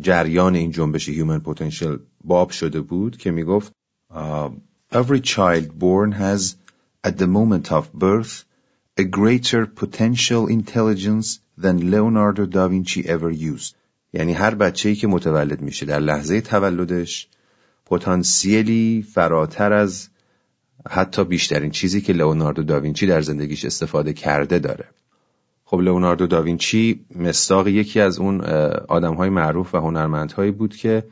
جریان 0.00 0.54
این 0.54 0.70
جنبش 0.70 1.10
Human 1.10 1.40
Potential 1.44 1.98
باب 2.24 2.50
شده 2.50 2.80
بود 2.80 3.16
که 3.16 3.30
می 3.30 3.44
گفت 3.44 3.72
Every 4.92 5.20
child 5.20 5.78
born 5.78 6.12
has 6.12 6.56
at 7.06 7.18
the 7.18 7.26
moment 7.26 7.70
of 7.70 7.84
birth 7.92 8.44
a 8.98 9.04
greater 9.04 9.66
potential 9.66 10.48
intelligence 10.58 11.28
than 11.62 11.90
Leonardo 11.90 12.46
da 12.46 12.68
Vinci 12.68 13.02
ever 13.06 13.30
used. 13.30 13.74
یعنی 14.12 14.32
هر 14.32 14.54
بچه‌ای 14.54 14.94
که 14.94 15.06
متولد 15.06 15.60
میشه 15.60 15.86
در 15.86 16.00
لحظه 16.00 16.40
تولدش 16.40 17.28
پتانسیلی 17.90 19.06
فراتر 19.14 19.72
از 19.72 20.08
حتی 20.90 21.24
بیشترین 21.24 21.70
چیزی 21.70 22.00
که 22.00 22.12
لئوناردو 22.12 22.62
داوینچی 22.62 23.06
در 23.06 23.20
زندگیش 23.20 23.64
استفاده 23.64 24.12
کرده 24.12 24.58
داره. 24.58 24.84
خب 25.64 25.80
لئوناردو 25.80 26.26
داوینچی 26.26 27.04
مستاق 27.16 27.68
یکی 27.68 28.00
از 28.00 28.18
اون 28.18 28.40
آدمهای 28.88 29.30
معروف 29.30 29.74
و 29.74 29.78
هنرمندهایی 29.78 30.50
بود 30.50 30.76
که 30.76 31.04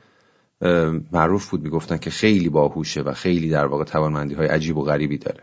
معروف 1.13 1.51
بود 1.51 1.63
می‌گفتن 1.63 1.97
که 1.97 2.11
خیلی 2.11 2.49
باهوشه 2.49 3.01
و 3.01 3.13
خیلی 3.13 3.49
در 3.49 3.67
واقع 3.67 3.85
توانمندی 3.85 4.35
های 4.35 4.47
عجیب 4.47 4.77
و 4.77 4.83
غریبی 4.83 5.19
داره. 5.19 5.43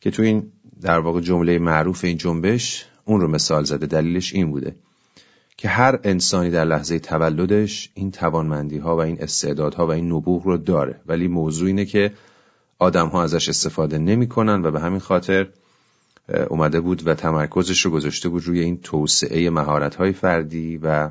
که 0.00 0.10
تو 0.10 0.22
این 0.22 0.52
در 0.82 0.98
واقع 0.98 1.20
جمله 1.20 1.58
معروف 1.58 2.04
این 2.04 2.16
جنبش 2.16 2.86
اون 3.04 3.20
رو 3.20 3.28
مثال 3.28 3.64
زده 3.64 3.86
دلیلش 3.86 4.34
این 4.34 4.50
بوده. 4.50 4.74
که 5.56 5.68
هر 5.68 5.98
انسانی 6.04 6.50
در 6.50 6.64
لحظه 6.64 6.98
تولدش 6.98 7.90
این 7.94 8.10
توانمندی 8.10 8.78
ها 8.78 8.96
و 8.96 9.00
این 9.00 9.22
استعدادها 9.22 9.86
و 9.86 9.92
این 9.92 10.12
نبوغ 10.12 10.44
رو 10.44 10.56
داره. 10.56 11.00
ولی 11.06 11.28
موضوع 11.28 11.66
اینه 11.66 11.84
که 11.84 12.12
آدم 12.78 13.08
ها 13.08 13.22
ازش 13.22 13.48
استفاده 13.48 13.98
نمی‌کنن 13.98 14.66
و 14.66 14.70
به 14.70 14.80
همین 14.80 15.00
خاطر 15.00 15.48
اومده 16.48 16.80
بود 16.80 17.06
و 17.06 17.14
تمرکزش 17.14 17.84
رو 17.84 17.90
گذاشته 17.90 18.28
بود 18.28 18.46
روی 18.46 18.60
این 18.60 18.80
توسعه 18.80 19.50
مهارت 19.50 19.94
های 19.94 20.12
فردی 20.12 20.76
و 20.76 21.10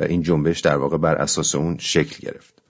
این 0.00 0.22
جنبش 0.22 0.60
در 0.60 0.76
واقع 0.76 0.98
بر 0.98 1.14
اساس 1.14 1.54
اون 1.54 1.76
شکل 1.78 2.30
گرفت. 2.30 2.62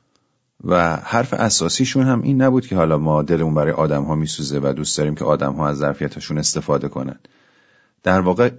و 0.64 0.96
حرف 0.96 1.34
اساسیشون 1.34 2.06
هم 2.06 2.22
این 2.22 2.42
نبود 2.42 2.66
که 2.66 2.76
حالا 2.76 2.98
ما 2.98 3.22
دلمون 3.22 3.54
برای 3.54 3.72
آدم 3.72 4.02
ها 4.02 4.14
میسوزه 4.14 4.60
و 4.62 4.72
دوست 4.72 4.98
داریم 4.98 5.14
که 5.14 5.24
آدم 5.24 5.52
ها 5.52 5.68
از 5.68 5.76
ظرفیتشون 5.76 6.38
استفاده 6.38 6.88
کنن. 6.88 7.18
در 8.02 8.20
واقع 8.20 8.50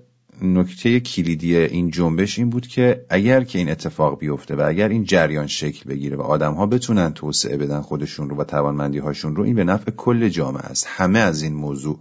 نکته 0.42 1.00
کلیدی 1.00 1.58
این 1.58 1.92
جنبش 1.92 2.40
این 2.40 2.50
بود 2.50 2.68
که 2.68 3.06
اگر 3.10 3.44
که 3.44 3.60
این 3.60 3.70
اتفاق 3.70 4.20
بیفته 4.20 4.56
و 4.56 4.64
اگر 4.68 4.90
این 4.90 5.04
جریان 5.04 5.48
شکل 5.48 5.90
بگیره 5.90 6.18
و 6.18 6.22
آدم 6.22 6.54
ها 6.54 6.66
بتونن 6.66 7.14
توسعه 7.14 7.58
بدن 7.58 7.82
خودشون 7.82 8.30
رو 8.30 8.36
و 8.36 8.44
توانمندی 8.44 8.98
هاشون 8.98 9.36
رو 9.36 9.44
این 9.44 9.56
به 9.56 9.64
نفع 9.64 9.92
کل 9.92 10.30
جامعه 10.30 10.64
است. 10.64 10.86
همه 10.90 11.20
از 11.20 11.42
این 11.42 11.54
موضوع 11.54 12.00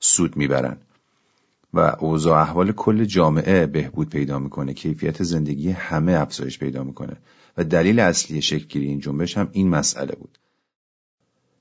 سود 0.00 0.36
می‌برن. 0.36 0.76
و 1.74 1.96
اوضاع 1.98 2.40
احوال 2.40 2.72
کل 2.72 3.04
جامعه 3.04 3.66
بهبود 3.66 4.10
پیدا 4.10 4.38
می‌کنه 4.38 4.74
کیفیت 4.74 5.22
زندگی 5.22 5.70
همه 5.70 6.12
افزایش 6.12 6.58
پیدا 6.58 6.84
می‌کنه 6.84 7.16
و 7.56 7.64
دلیل 7.64 8.00
اصلی 8.00 8.42
شکلگیری 8.42 8.86
این 8.86 9.00
جنبش 9.00 9.36
هم 9.36 9.48
این 9.52 9.68
مسئله 9.68 10.14
بود. 10.14 10.38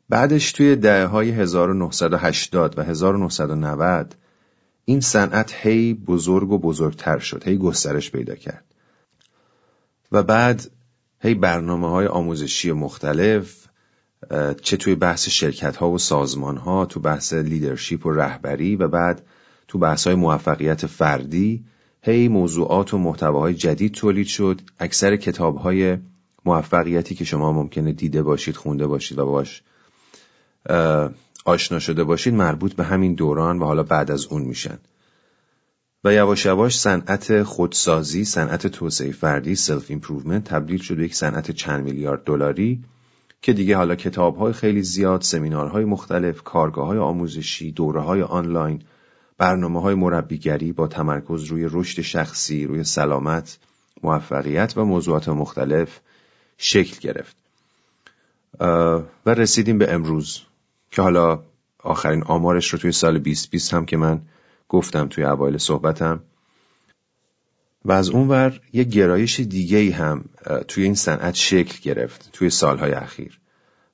بعدش 0.10 0.51
توی 0.51 0.75
دهه 0.75 1.06
های 1.06 1.32
1980 1.32 2.80
و 2.80 2.82
1990 2.82 4.16
این 4.86 5.00
صنعت 5.00 5.54
هی 5.56 5.94
بزرگ 5.94 6.52
و 6.52 6.58
بزرگتر 6.58 7.20
شد 7.20 7.48
هی 7.48 7.58
گسترش 7.58 8.12
پیدا 8.12 8.36
کرد. 8.36 8.66
و 10.12 10.24
بعد 10.24 10.72
هی 11.20 11.34
برنامه 11.34 11.90
های 11.90 12.08
آموزشی 12.08 12.72
مختلف 12.72 13.68
چه 14.62 14.78
توی 14.78 14.96
بحث 14.96 15.30
شرکت 15.30 15.76
ها 15.76 15.90
و 15.90 15.98
سازمان 15.98 16.58
ها 16.58 16.86
تو 16.86 17.00
بحث 17.00 17.34
لیدرشپ 17.34 18.06
و 18.06 18.12
رهبری 18.12 18.76
و 18.76 18.88
بعد 18.88 19.22
تو 19.68 19.78
بحث 19.78 20.08
های 20.08 20.16
موفقیت 20.16 20.86
فردی 20.86 21.66
هی 22.02 22.28
موضوعات 22.28 22.94
و 22.94 22.98
محتواهای 22.98 23.54
جدید 23.54 23.94
تولید 23.94 24.28
شد. 24.28 24.62
اکثر 24.80 25.16
کتاب 25.16 25.58
های 25.58 25.98
موفقیتی 26.46 27.16
که 27.16 27.26
شما 27.26 27.52
ممکنه 27.52 27.94
دیده 27.94 28.24
باشید 28.24 28.56
خونده 28.56 28.88
باشید 28.88 29.20
و 29.20 29.26
باش 29.26 29.64
آشنا 31.45 31.79
شده 31.79 32.03
باشید 32.03 32.33
مربوط 32.33 32.74
به 32.74 32.83
همین 32.83 33.13
دوران 33.13 33.60
و 33.60 33.65
حالا 33.65 33.83
بعد 33.83 34.12
از 34.12 34.25
اون 34.25 34.41
میشن. 34.41 34.77
و 36.03 36.13
یواش 36.13 36.45
یواش 36.45 36.79
صنعت 36.79 37.43
خودسازی 37.43 38.25
صنعت 38.25 38.67
توسعه 38.67 39.12
فردی 39.12 39.55
self 39.56 39.86
improvement 39.89 40.44
تبدیل 40.43 40.81
شده 40.81 41.03
یک 41.03 41.15
صنعت 41.15 41.51
چند 41.51 41.83
میلیارد 41.83 42.24
دلاری 42.24 42.83
که 43.41 43.53
دیگه 43.53 43.77
حالا 43.77 43.95
کتاب 43.95 44.38
های 44.38 44.53
خیلی 44.53 44.83
زیاد 44.83 45.21
سمینارهای 45.21 45.86
مختلف 45.86 46.43
کارگاه 46.43 46.88
های 46.88 46.98
آموزشی 46.98 47.71
دوره 47.71 48.01
های 48.01 48.21
آنلاین 48.21 48.81
برنامه 49.38 49.81
های 49.81 49.95
مربیگری 49.95 50.71
با 50.71 50.88
تمرکز 50.88 51.43
روی 51.43 51.67
رشد 51.71 52.01
شخصی 52.01 52.65
روی 52.65 52.83
سلامت 52.83 53.57
موفقیت 54.03 54.74
و 54.77 54.86
موضوعات 54.86 55.29
مختلف 55.29 56.00
شکل 56.57 57.00
گرفت. 57.00 57.36
و 59.25 59.33
رسیدیم 59.33 59.77
به 59.77 59.93
امروز. 59.93 60.41
که 60.91 61.01
حالا 61.01 61.43
آخرین 61.79 62.24
آمارش 62.24 62.69
رو 62.69 62.79
توی 62.79 62.91
سال 62.91 63.19
2020 63.19 63.74
هم 63.74 63.86
که 63.86 63.98
من 63.98 64.21
گفتم 64.69 65.07
توی 65.07 65.24
اوایل 65.24 65.57
صحبتم. 65.57 66.24
و 67.86 67.91
از 67.91 68.10
اونور 68.10 68.62
یه 68.74 68.83
گرایش 68.83 69.39
دیگه 69.39 69.77
ای 69.77 69.89
هم 69.89 70.25
توی 70.67 70.83
این 70.83 70.95
صنعت 70.95 71.36
شکل 71.36 71.79
گرفت 71.81 72.29
توی 72.33 72.50
سالهای 72.50 72.91
اخیر. 72.91 73.39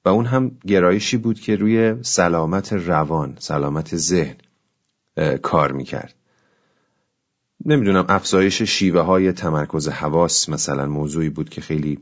و 0.05 0.09
اون 0.09 0.25
هم 0.25 0.51
گرایشی 0.67 1.17
بود 1.17 1.39
که 1.39 1.55
روی 1.55 1.95
سلامت 2.01 2.73
روان 2.73 3.35
سلامت 3.39 3.95
ذهن 3.95 4.35
کار 5.41 5.71
می‌کرد. 5.71 6.13
نمی‌دونم 7.65 8.05
افزایش 8.09 8.61
شیوه 8.61 9.01
های 9.01 9.31
تمرکز 9.31 9.87
حواس 9.87 10.49
مثلا 10.49 10.85
موضوعی 10.85 11.29
بود 11.29 11.49
که 11.49 11.61
خیلی 11.61 11.99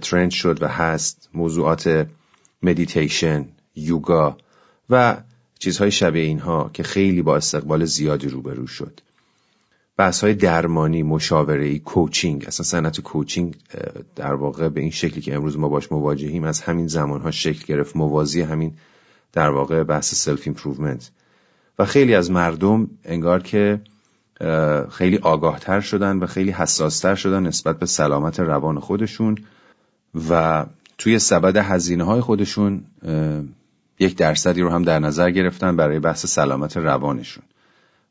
trend 0.00 0.30
شد 0.30 0.62
و 0.62 0.68
هست. 0.68 1.28
موضوعات 1.34 2.06
مدیتیشن 2.62 3.48
یوگا 3.76 4.36
و 4.90 5.16
چیزهای 5.58 5.90
شبیه 5.90 6.22
اینها 6.22 6.70
که 6.72 6.82
خیلی 6.82 7.22
با 7.22 7.36
استقبال 7.36 7.84
زیادی 7.84 8.28
روبرو 8.28 8.66
شد. 8.66 9.00
بحث 9.96 10.24
های 10.24 10.34
درمانی 10.34 11.02
مشاوره 11.02 11.78
coaching. 11.78 12.44
اصلا 12.46 12.64
صنعت 12.64 13.00
coaching 13.00 13.56
در 14.16 14.34
واقع 14.34 14.68
به 14.68 14.80
این 14.80 14.90
شکلی 14.90 15.20
که 15.20 15.34
امروز 15.34 15.58
ما 15.58 15.68
باش 15.68 15.92
مواجهیم 15.92 16.44
از 16.44 16.60
همین 16.60 16.86
زمان 16.86 17.20
ها 17.20 17.30
شکل 17.30 17.64
گرفت. 17.66 17.96
موازی 17.96 18.40
همین 18.40 18.72
در 19.32 19.50
واقع 19.50 19.82
بحث 19.82 20.14
self 20.14 20.42
improvement 20.44 21.10
و 21.78 21.84
خیلی 21.84 22.14
از 22.14 22.30
مردم 22.30 22.90
انگار 23.04 23.42
که 23.42 23.80
خیلی 24.90 25.18
آگاهتر 25.18 25.80
شدن 25.80 26.18
و 26.18 26.26
خیلی 26.26 26.50
حساستر 26.50 27.14
شدن 27.14 27.46
نسبت 27.46 27.78
به 27.78 27.86
سلامت 27.86 28.40
روان 28.40 28.80
خودشون 28.80 29.38
و 30.30 30.64
توی 30.98 31.18
سبد 31.18 31.56
هزینه 31.56 32.04
های 32.04 32.20
خودشون 32.20 32.84
یک 33.98 34.16
درصدی 34.16 34.60
رو 34.60 34.70
هم 34.70 34.82
در 34.82 34.98
نظر 34.98 35.30
گرفتن 35.30 35.76
برای 35.76 35.98
بحث 35.98 36.26
سلامت 36.26 36.76
روانشون. 36.76 37.44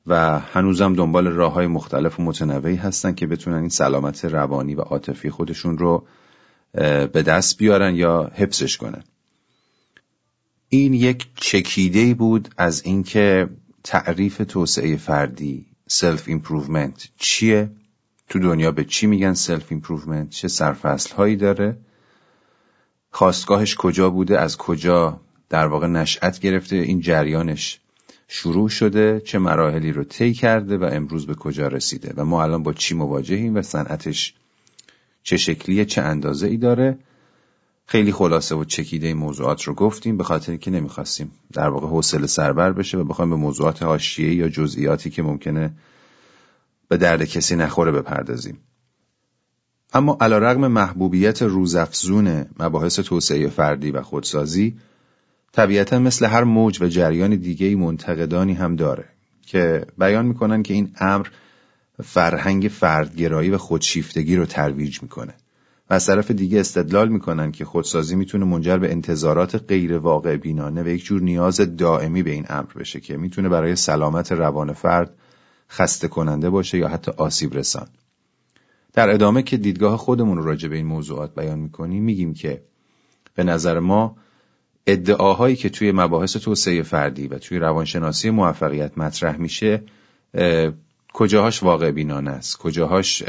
و 0.08 0.40
هنوزم 0.40 0.94
دنبال 0.94 1.28
راه 1.28 1.54
های 1.54 1.68
مختلف 1.68 2.20
و 2.20 2.24
متنوعی 2.24 2.76
هستن 2.76 3.14
که 3.14 3.28
بتونن 3.28 3.58
این 3.58 3.70
سلامت 3.70 4.26
روانی 4.26 4.76
و 4.76 4.82
عاطفی 4.82 5.30
خودشون 5.30 5.78
رو 5.78 6.08
به 7.14 7.24
دست 7.26 7.58
بیارن 7.58 7.96
یا 7.96 8.32
حفظش 8.36 8.78
کنن. 8.78 9.04
این 10.70 10.94
یک 10.94 11.28
چکیده 11.36 12.14
بود 12.14 12.50
از 12.58 12.82
اینکه 12.86 13.50
تعریف 13.84 14.42
توسعه 14.48 14.98
فردی 14.98 15.66
self 15.88 16.24
improvement 16.28 17.08
چیه؟ 17.18 17.72
تو 18.30 18.40
دنیا 18.40 18.72
به 18.72 18.84
چی 18.84 19.08
میگن 19.08 19.34
self 19.34 19.66
improvement 19.70 20.30
چه 20.30 20.48
سرفصل 20.48 21.16
هایی 21.16 21.36
داره؟ 21.36 21.78
خاستگاهش 23.12 23.76
کجا 23.76 24.10
بوده؟ 24.10 24.40
از 24.40 24.58
کجا 24.58 25.22
در 25.54 25.68
واقع 25.68 25.88
نشأت 25.88 26.40
گرفته 26.40 26.76
این 26.76 27.00
جریانش 27.00 27.80
شروع 28.28 28.70
شده 28.70 29.22
چه 29.26 29.40
مراحلی 29.40 29.92
رو 29.92 30.04
طی 30.04 30.34
کرده 30.34 30.78
و 30.78 30.90
امروز 30.92 31.28
به 31.28 31.36
کجا 31.36 31.68
رسیده 31.68 32.14
و 32.18 32.26
ما 32.26 32.44
الان 32.44 32.64
با 32.64 32.74
چی 32.74 32.96
مواجهیم 32.96 33.56
و 33.56 33.62
صنعتش 33.62 34.34
چه 35.24 35.38
شکلیه 35.38 35.86
چه 35.86 36.02
اندازه 36.02 36.48
ای 36.48 36.58
داره. 36.58 36.98
خیلی 37.86 38.12
خلاصه 38.12 38.56
و 38.56 38.64
چکیده 38.64 39.14
موضوعات 39.14 39.64
رو 39.64 39.74
گفتیم 39.74 40.18
به 40.18 40.24
خاطر 40.24 40.56
که 40.56 40.72
نمی‌خواستیم 40.72 41.32
در 41.54 41.70
واقع 41.70 41.88
حوصله 41.88 42.28
سربر 42.28 42.72
بشه 42.72 42.98
و 42.98 43.04
بخوایم 43.04 43.30
به 43.30 43.36
موضوعات 43.36 43.84
حاشیه‌ای 43.84 44.36
یا 44.36 44.50
جزئیاتی 44.50 45.10
که 45.10 45.24
ممکنه 45.24 45.74
به 46.88 46.98
درد 46.98 47.24
کسی 47.24 47.56
نخوره 47.56 47.92
بپردازیم. 47.92 48.58
اما 49.94 50.18
علیرغم 50.22 50.68
محبوبیت 50.68 51.42
روزافزون 51.42 52.46
مباحث 52.60 53.00
توسعه 53.00 53.50
فردی 53.50 53.92
و 53.92 54.02
خودسازی 54.02 54.76
طبیعتا 55.54 56.00
مثل 56.00 56.26
هر 56.26 56.44
موج 56.44 56.82
و 56.82 56.88
جریان 56.88 57.36
دیگه 57.36 57.76
منتقدانی 57.76 58.54
هم 58.54 58.76
داره 58.76 59.06
که 59.42 59.86
بیان 59.98 60.26
می‌کنن 60.26 60.64
که 60.64 60.74
این 60.74 60.92
امر 61.00 61.28
فرهنگ 62.04 62.68
فردگرایی 62.68 63.50
و 63.50 63.58
خودشیفتگی 63.58 64.36
رو 64.36 64.46
ترویج 64.46 65.02
می‌کنه. 65.02 65.34
و 65.90 65.94
از 65.94 66.06
طرف 66.06 66.32
دیگه 66.32 66.60
استدلال 66.60 67.10
می‌کنن 67.10 67.52
که 67.52 67.66
خودسازی 67.66 68.16
می‌تونه 68.16 68.46
منجر 68.46 68.78
به 68.78 68.92
انتظارات 68.92 69.56
غیر 69.56 69.98
واقع 69.98 70.38
بینانه 70.38 70.84
و 70.84 70.88
یک 70.88 71.04
جور 71.04 71.22
نیاز 71.22 71.78
دائمی 71.78 72.24
به 72.24 72.32
این 72.32 72.46
امر 72.50 72.74
بشه 72.76 73.00
که 73.00 73.18
می‌تونه 73.18 73.50
برای 73.50 73.76
سلامت 73.76 74.32
روان 74.32 74.74
فرد 74.74 75.14
خسته 75.70 76.08
کننده 76.08 76.50
باشه 76.50 76.78
یا 76.78 76.88
حتی 76.88 77.12
آسیب 77.18 77.54
رسان 77.54 77.88
در 78.94 79.10
ادامه 79.10 79.44
که 79.44 79.58
دیدگاه 79.58 79.98
خودمون 79.98 80.38
رو 80.38 80.44
راجع 80.44 80.70
به 80.70 80.76
این 80.76 80.86
موضوعات 80.86 81.36
بیان 81.36 81.60
می‌کنیم 81.60 82.04
میگیم 82.04 82.34
که 82.34 82.64
به 83.36 83.44
نظر 83.44 83.80
ما 83.80 84.16
ادعاهایی 84.88 85.56
که 85.56 85.70
توی 85.70 85.92
مباحث 85.92 86.38
توسعه 86.38 86.82
فردی 86.82 87.28
و 87.28 87.38
توی 87.38 87.60
روانشناسی 87.60 88.30
موفقیت 88.30 88.98
مطرح 88.98 89.38
میشه 89.38 89.84
کجاهاش 91.14 91.64
واقع 91.64 91.92
بینانه 91.92 92.32
است؟ 92.32 92.58
کجاهاش 92.58 93.24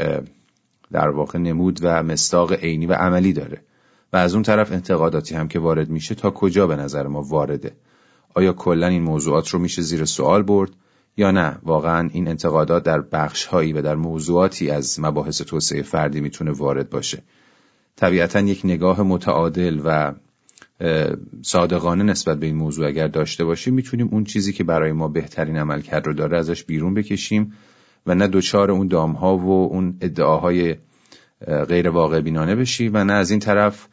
در 0.91 1.09
واقع 1.09 1.39
نمود 1.39 1.79
و 1.81 2.03
مستاق 2.03 2.53
عینی 2.53 2.85
و 2.85 2.93
عملی 2.93 3.33
داره؟ 3.33 3.61
و 4.13 4.17
از 4.17 4.33
اون 4.33 4.43
طرف 4.43 4.71
انتقاداتی 4.71 5.35
هم 5.35 5.47
که 5.47 5.59
وارد 5.59 5.89
میشه 5.89 6.15
تا 6.15 6.31
کجا 6.31 6.67
به 6.67 6.75
نظر 6.75 7.07
ما 7.07 7.21
وارده؟ 7.21 7.75
آیا 8.33 8.53
کلا 8.53 8.87
این 8.87 9.01
موضوعات 9.01 9.49
رو 9.49 9.59
میشه 9.59 9.81
زیر 9.81 10.05
سوال 10.05 10.43
برد؟ 10.43 10.69
یا 11.17 11.31
نه؟ 11.31 11.57
واقعا 11.63 12.09
این 12.13 12.27
انتقادات 12.27 12.83
در 12.83 13.01
بخش 13.01 13.45
هایی 13.45 13.73
و 13.73 13.81
در 13.81 13.95
موضوعاتی 13.95 14.69
از 14.69 14.99
مباحث 14.99 15.41
توسعه 15.41 15.81
فردی 15.81 16.21
می‌تونه 16.21 16.51
وارد 16.51 16.89
باشه؟ 16.89 17.23
طبیعتا 17.95 18.39
یک 18.39 18.61
نگاه 18.63 19.01
متعادل 19.01 19.81
و 19.85 20.13
صادقانه 21.41 22.03
نسبت 22.03 22.39
به 22.39 22.45
این 22.45 22.55
موضوع 22.55 22.87
اگر 22.87 23.07
داشته 23.07 23.45
باشیم 23.45 23.73
می‌تونیم 23.73 24.09
اون 24.11 24.23
چیزی 24.23 24.53
که 24.53 24.63
برای 24.63 24.91
ما 24.91 25.07
بهترین 25.07 25.57
عملکرد 25.57 26.07
رو 26.07 26.13
داره 26.13 26.37
ازش 26.37 26.63
بیرون 26.63 26.93
بکشیم 26.93 27.53
و 28.05 28.15
نه 28.15 28.27
دوچار 28.27 28.71
اون 28.71 28.87
دامها 28.87 29.37
و 29.37 29.49
اون 29.49 29.97
ادعاهای 30.01 30.75
غیر 31.67 31.89
واقع 31.89 32.21
بینانه 32.21 32.55
بشیم 32.55 32.91
و 32.93 33.03
نه 33.03 33.13
از 33.13 33.31
این 33.31 33.39
طرف 33.39 33.87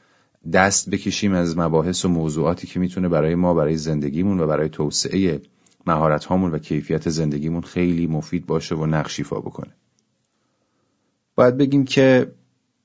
دست 0.52 0.90
بکشیم 0.90 1.32
از 1.32 1.58
مباحث 1.58 2.04
و 2.04 2.08
موضوعاتی 2.08 2.66
که 2.66 2.80
می‌تونه 2.80 3.08
برای 3.08 3.34
ما 3.34 3.54
برای 3.54 3.76
زندگیمون 3.76 4.40
و 4.40 4.46
برای 4.46 4.68
توسعه 4.68 5.40
مهارت 5.86 6.24
هامون 6.24 6.50
و 6.50 6.58
کیفیت 6.58 7.08
زندگیمون 7.08 7.62
خیلی 7.62 8.06
مفید 8.06 8.46
باشه 8.46 8.74
و 8.74 8.86
نقشیفا 8.86 9.40
بکنه. 9.40 9.70
باید 11.34 11.56
بگیم 11.56 11.84
که 11.84 12.32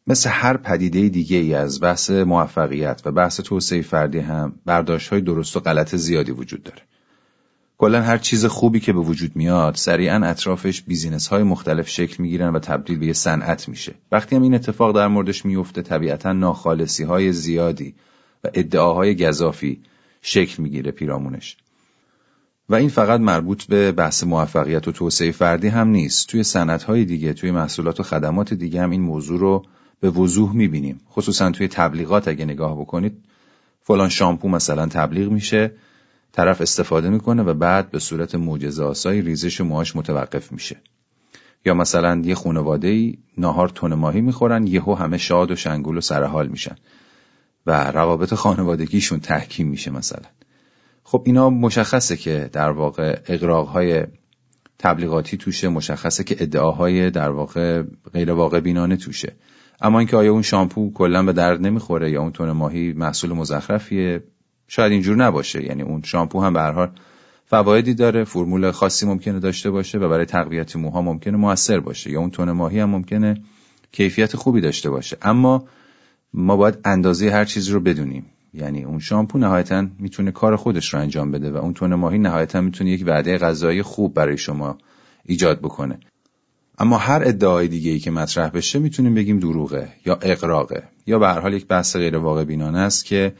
مثل 0.07 0.29
هر 0.29 0.57
پدیده 0.57 1.09
دیگه 1.09 1.37
ای 1.37 1.53
از 1.53 1.81
بحث 1.81 2.09
موفقیت 2.09 3.01
و 3.05 3.11
بحث 3.11 3.41
توسعه 3.41 3.81
فردی 3.81 4.19
هم 4.19 4.55
برداشت 4.65 5.09
های 5.09 5.21
درست 5.21 5.57
و 5.57 5.59
غلط 5.59 5.95
زیادی 5.95 6.31
وجود 6.31 6.63
داره. 6.63 6.81
کلا 7.77 8.01
هر 8.01 8.17
چیز 8.17 8.45
خوبی 8.45 8.79
که 8.79 8.93
به 8.93 8.99
وجود 8.99 9.35
میاد 9.35 9.75
سریعا 9.75 10.25
اطرافش 10.25 10.81
بیزینس 10.81 11.27
های 11.27 11.43
مختلف 11.43 11.89
شکل 11.89 12.23
می‌گیرن 12.23 12.55
و 12.55 12.59
تبدیل 12.59 12.99
به 12.99 13.05
یه 13.05 13.13
صنعت 13.13 13.69
میشه. 13.69 13.93
وقتی 14.11 14.35
هم 14.35 14.41
این 14.41 14.53
اتفاق 14.53 14.95
در 14.95 15.07
موردش 15.07 15.45
میفته 15.45 15.81
طبیعتا 15.81 16.33
ناخالصی 16.33 17.03
های 17.03 17.31
زیادی 17.31 17.95
و 18.43 18.47
ادعاهای 18.53 19.15
گذافی 19.15 19.81
شکل 20.21 20.63
می‌گیره 20.63 20.91
پیرامونش. 20.91 21.57
و 22.69 22.75
این 22.75 22.89
فقط 22.89 23.19
مربوط 23.19 23.63
به 23.63 23.91
بحث 23.91 24.23
موفقیت 24.23 24.87
و 24.87 24.91
توسعه 24.91 25.31
فردی 25.31 25.67
هم 25.67 25.87
نیست. 25.87 26.27
توی 26.27 26.43
صنعت 26.43 26.83
های 26.83 27.05
دیگه، 27.05 27.33
توی 27.33 27.51
محصولات 27.51 27.99
و 27.99 28.03
خدمات 28.03 28.53
دیگه 28.53 28.81
هم 28.81 28.89
این 28.89 29.01
موضوع 29.01 29.39
رو 29.39 29.65
به 29.99 30.09
وضوح 30.09 30.53
می‌بینیم. 30.53 31.01
خصوصا 31.09 31.51
توی 31.51 31.67
تبلیغات 31.67 32.27
اگه 32.27 32.45
نگاه 32.45 32.81
بکنید 32.81 33.23
فلان 33.81 34.09
شامپو 34.09 34.49
مثلا 34.49 34.85
تبلیغ 34.85 35.31
میشه 35.31 35.71
طرف 36.31 36.61
استفاده 36.61 37.09
می‌کنه 37.09 37.43
و 37.43 37.53
بعد 37.53 37.91
به 37.91 37.99
صورت 37.99 38.35
معجزه 38.35 38.83
آسایی 38.83 39.21
ریزش 39.21 39.61
موهاش 39.61 39.95
متوقف 39.95 40.51
میشه. 40.51 40.77
یا 41.65 41.73
مثلا 41.73 42.21
یه 42.25 42.35
خانواده 42.35 42.87
ای 42.87 43.17
ناهار 43.37 43.69
تون 43.69 43.93
ماهی 43.93 44.21
می‌خورن 44.21 44.67
یهو 44.67 44.93
همه 44.93 45.17
شاد 45.17 45.51
و 45.51 45.55
شنگول 45.55 45.97
و 45.97 46.01
سرحال 46.01 46.47
میشن 46.47 46.75
و 47.65 47.91
روابط 47.91 48.33
خانوادگیشون 48.33 49.19
تحکیم 49.19 49.67
میشه 49.67 49.91
مثلا. 49.91 50.29
خب 51.03 51.23
اینا 51.25 51.49
مشخصه 51.49 52.17
که 52.17 52.49
در 52.53 52.71
واقع 52.71 53.19
اقراقهای 53.27 54.03
تبلیغاتی 54.79 55.37
توشه 55.37 55.67
مشخصه 55.67 56.23
که 56.23 56.35
ادعاهای 56.39 57.09
در 57.09 57.29
واقع 57.29 57.83
غیر 58.13 58.31
واقع 58.31 58.59
بینانه 58.59 58.97
توشه. 58.97 59.35
اما 59.81 59.99
اینکه 59.99 60.17
آیا 60.17 60.31
اون 60.31 60.41
شامپو 60.41 60.91
کلا 60.93 61.23
به 61.23 61.33
درد 61.33 61.61
نمی‌خوره 61.61 62.11
یا 62.11 62.21
اون 62.21 62.31
تون 62.31 62.51
ماهی 62.51 62.93
محصول 62.93 63.33
مزخرفیه 63.33 64.23
شاید 64.67 64.91
اینجور 64.91 65.15
نباشه. 65.15 65.63
یعنی 65.63 65.81
اون 65.81 66.01
شامپو 66.01 66.41
هم 66.41 66.53
به 66.53 66.59
هر 66.59 66.71
حال 66.71 66.91
فوایدی 67.45 67.93
داره 67.93 68.23
فرمول 68.23 68.71
خاصی 68.71 69.05
ممکنه 69.05 69.39
داشته 69.39 69.71
باشه 69.71 69.97
و 69.97 70.09
برای 70.09 70.25
تقویت 70.25 70.75
موها 70.75 71.01
ممکنه 71.01 71.37
موثر 71.37 71.79
باشه 71.79 72.11
یا 72.11 72.19
اون 72.19 72.29
تون 72.29 72.51
ماهی 72.51 72.79
هم 72.79 72.89
ممکنه 72.89 73.41
کیفیت 73.91 74.35
خوبی 74.35 74.61
داشته 74.61 74.89
باشه. 74.89 75.17
اما 75.21 75.65
ما 76.33 76.57
باید 76.57 76.77
اندازه 76.85 77.31
هر 77.31 77.45
چیز 77.45 77.69
رو 77.69 77.79
بدونیم. 77.79 78.25
یعنی 78.53 78.83
اون 78.83 78.99
شامپو 78.99 79.37
نهایتا 79.37 79.87
می‌تونه 79.99 80.31
کار 80.31 80.55
خودش 80.55 80.93
رو 80.93 80.99
انجام 80.99 81.31
بده 81.31 81.51
و 81.51 81.57
اون 81.57 81.73
تون 81.73 81.95
ماهی 81.95 82.17
نهایتا 82.17 82.61
می‌تونه 82.61 82.89
یک 82.89 83.03
وعده 83.07 83.37
غذایی 83.37 83.81
خوب 83.81 84.13
برای 84.13 84.37
شما 84.37 84.77
ایجاد 85.25 85.59
بکنه. 85.59 85.99
اما 86.77 86.97
هر 86.97 87.21
ادعای 87.25 87.67
دیگه 87.67 87.91
ای 87.91 87.99
که 87.99 88.11
مطرح 88.11 88.49
بشه 88.49 88.79
می‌تونیم 88.79 89.13
بگیم 89.13 89.39
دروغه 89.39 89.89
یا 90.05 90.19
اقراقه 90.21 90.83
یا 91.07 91.19
به 91.19 91.27
هر 91.27 91.39
حال 91.39 91.53
یک 91.53 91.67
بحث 91.67 91.95
غیر 91.95 92.17
واقع 92.17 92.43
بینانه 92.43 92.79
است 92.79 93.05
که 93.05 93.33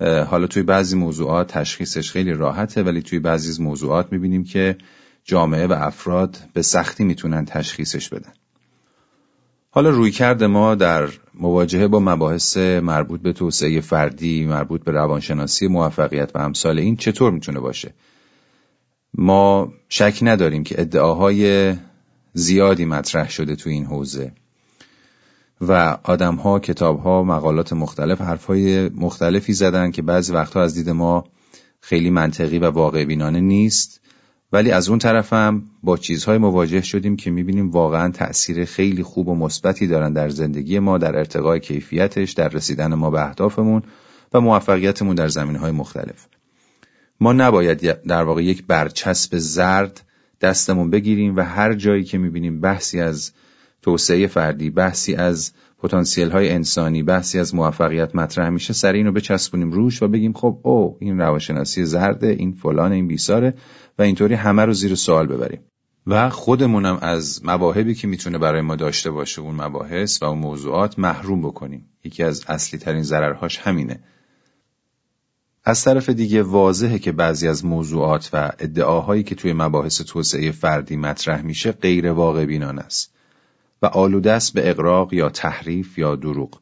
حالا 0.00 0.46
توی 0.46 0.62
بعضی 0.62 0.96
موضوعات 0.96 1.52
تشخیصش 1.52 2.10
خیلی 2.10 2.32
راحته 2.32 2.82
ولی 2.82 3.02
توی 3.02 3.18
بعضی 3.18 3.48
از 3.48 3.60
موضوعات 3.60 4.12
می‌بینیم 4.12 4.44
که 4.44 4.76
جامعه 5.24 5.66
و 5.66 5.72
افراد 5.72 6.38
به 6.52 6.62
سختی 6.62 7.04
می‌تونن 7.04 7.44
تشخیصش 7.44 8.08
بدن 8.08 8.32
حالا 9.70 9.90
روی 9.90 10.10
کرده 10.10 10.46
ما 10.46 10.74
در 10.74 11.08
مواجهه 11.34 11.86
با 11.86 12.00
مباحث 12.00 12.56
مربوط 12.56 13.20
به 13.20 13.32
توسعه 13.32 13.80
فردی، 13.80 14.44
مربوط 14.44 14.84
به 14.84 14.92
روانشناسی 14.92 15.66
موفقیت 15.66 16.30
و 16.34 16.38
امثال 16.38 16.78
این 16.78 16.96
چطور 16.96 17.32
می‌تونه 17.32 17.60
باشه؟ 17.60 17.94
ما 19.14 19.72
شک 19.88 20.18
نداریم 20.22 20.64
که 20.64 20.80
ادعاهای 20.80 21.74
زیادی 22.34 22.84
مطرح 22.84 23.30
شده 23.30 23.56
تو 23.56 23.70
این 23.70 23.84
حوزه. 23.84 24.32
و 25.60 25.98
آدمها، 26.02 26.58
کتابها، 26.58 27.22
مقالات 27.22 27.72
مختلف، 27.72 28.20
حرفهای 28.20 28.88
مختلفی 28.88 29.52
زدن 29.52 29.90
که 29.90 30.02
بعضی 30.02 30.32
وقتها 30.32 30.62
از 30.62 30.74
دید 30.74 30.90
ما 30.90 31.24
خیلی 31.80 32.10
منطقی 32.10 32.58
و 32.58 32.70
واقع 32.70 33.04
بینانه 33.04 33.40
نیست. 33.40 34.00
ولی 34.52 34.70
از 34.70 34.88
اون 34.88 34.98
طرفم 34.98 35.62
با 35.82 35.96
چیزهای 35.96 36.38
مواجه 36.38 36.80
شدیم 36.80 37.16
که 37.16 37.30
می‌بینیم 37.30 37.70
واقعا 37.70 38.10
تأثیر 38.10 38.64
خیلی 38.64 39.02
خوب 39.02 39.28
و 39.28 39.34
مثبتی 39.34 39.86
دارن 39.86 40.12
در 40.12 40.28
زندگی 40.28 40.78
ما 40.78 40.98
در 40.98 41.16
ارتقای 41.16 41.60
کیفیتش 41.60 42.32
در 42.32 42.48
رسیدن 42.48 42.94
ما 42.94 43.10
به 43.10 43.26
اهدافمون 43.26 43.82
و 44.32 44.40
موفقیتمون 44.40 45.14
در 45.14 45.28
زمین 45.28 45.56
های 45.56 45.70
مختلف. 45.70 46.26
ما 47.20 47.32
نباید 47.32 48.02
در 48.02 48.22
واقع 48.22 48.44
یک 48.44 48.66
برچسب 48.66 49.38
زرد 49.38 50.00
دستمون 50.40 50.90
بگیریم 50.90 51.36
و 51.36 51.40
هر 51.40 51.74
جایی 51.74 52.04
که 52.04 52.18
می‌بینیم 52.18 52.60
بحثی 52.60 53.00
از 53.00 53.32
توسعه 53.82 54.26
فردی 54.26 54.70
بحثی 54.70 55.14
از 55.14 55.52
پتانسیل 55.78 56.30
های 56.30 56.50
انسانی 56.50 57.02
بحثی 57.02 57.38
از 57.38 57.54
موفقیت 57.54 58.14
مطرح 58.16 58.48
میشه 58.48 58.72
سر 58.72 58.92
اینو 58.92 59.12
بچسبونیم 59.12 59.70
روش 59.70 60.02
و 60.02 60.08
بگیم 60.08 60.32
خب 60.32 60.58
او 60.62 60.96
این 61.00 61.18
روانشناسی 61.18 61.84
زرده 61.84 62.28
این 62.28 62.52
فلان 62.52 62.92
این 62.92 63.08
بیساره 63.08 63.54
و 63.98 64.02
اینطوری 64.02 64.34
همه 64.34 64.64
رو 64.64 64.72
زیر 64.72 64.94
سوال 64.94 65.26
ببریم. 65.26 65.60
و 66.06 66.30
خودمونم 66.30 66.98
از 67.02 67.44
مواهبی 67.44 67.94
که 67.94 68.06
می‌تونه 68.06 68.38
برای 68.38 68.60
ما 68.60 68.76
داشته 68.76 69.10
باشه 69.10 69.40
اون 69.40 69.54
مباحث 69.54 70.22
و 70.22 70.24
اون 70.26 70.38
موضوعات 70.38 70.98
محروم 70.98 71.42
بکنیم. 71.42 71.88
یکی 72.04 72.22
از 72.22 72.44
اصلی 72.48 72.78
ترین 72.78 73.02
ضررهاش 73.02 73.58
همینه. 73.58 74.00
از 75.64 75.84
طرف 75.84 76.08
دیگه 76.08 76.42
واضحه 76.42 76.98
که 76.98 77.12
بعضی 77.12 77.48
از 77.48 77.64
موضوعات 77.64 78.30
و 78.32 78.52
ادعاهایی 78.58 79.22
که 79.22 79.34
توی 79.34 79.52
مباحث 79.52 80.00
توسعه 80.02 80.50
فردی 80.50 80.96
مطرح 80.96 81.42
میشه 81.42 81.72
غیر 81.72 82.10
واقع 82.10 82.46
بینان 82.46 82.78
است 82.78 83.12
و 83.82 83.86
آلوده 83.86 84.32
است 84.32 84.54
به 84.54 84.70
اقراق 84.70 85.12
یا 85.12 85.28
تحریف 85.28 85.98
یا 85.98 86.16
دروغ. 86.16 86.60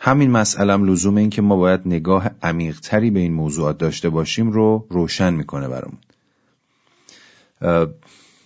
همین 0.00 0.30
مسئلم 0.30 0.84
لزوم 0.84 1.16
این 1.16 1.30
که 1.30 1.42
ما 1.42 1.56
باید 1.56 1.80
نگاه 1.84 2.30
عمیقتری 2.42 3.10
به 3.10 3.20
این 3.20 3.32
موضوعات 3.32 3.78
داشته 3.78 4.08
باشیم 4.08 4.50
رو 4.50 4.86
روشن 4.90 5.34
می‌کنه 5.34 5.68
برامون. 5.68 5.98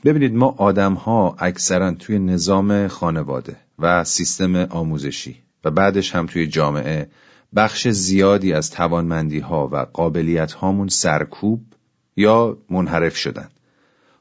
ببینید 0.05 0.35
ما 0.35 0.55
آدم 0.59 0.95
ها 0.95 1.37
اکثرا 1.39 1.91
توی 1.91 2.19
نظام 2.19 2.89
خانواده 2.89 3.57
و 3.79 4.05
سیستم 4.05 4.57
آموزشی 4.57 5.37
و 5.65 5.71
بعدش 5.71 6.15
هم 6.15 6.27
توی 6.27 6.47
جامعه 6.47 7.09
بخش 7.55 7.89
زیادی 7.89 8.53
از 8.53 8.71
توانمندی 8.71 9.39
ها 9.39 9.69
و 9.73 9.77
قابلیت 9.77 10.53
هامون 10.53 10.89
سرکوب 10.89 11.63
یا 12.17 12.59
منحرف 12.71 13.17
شدن. 13.17 13.49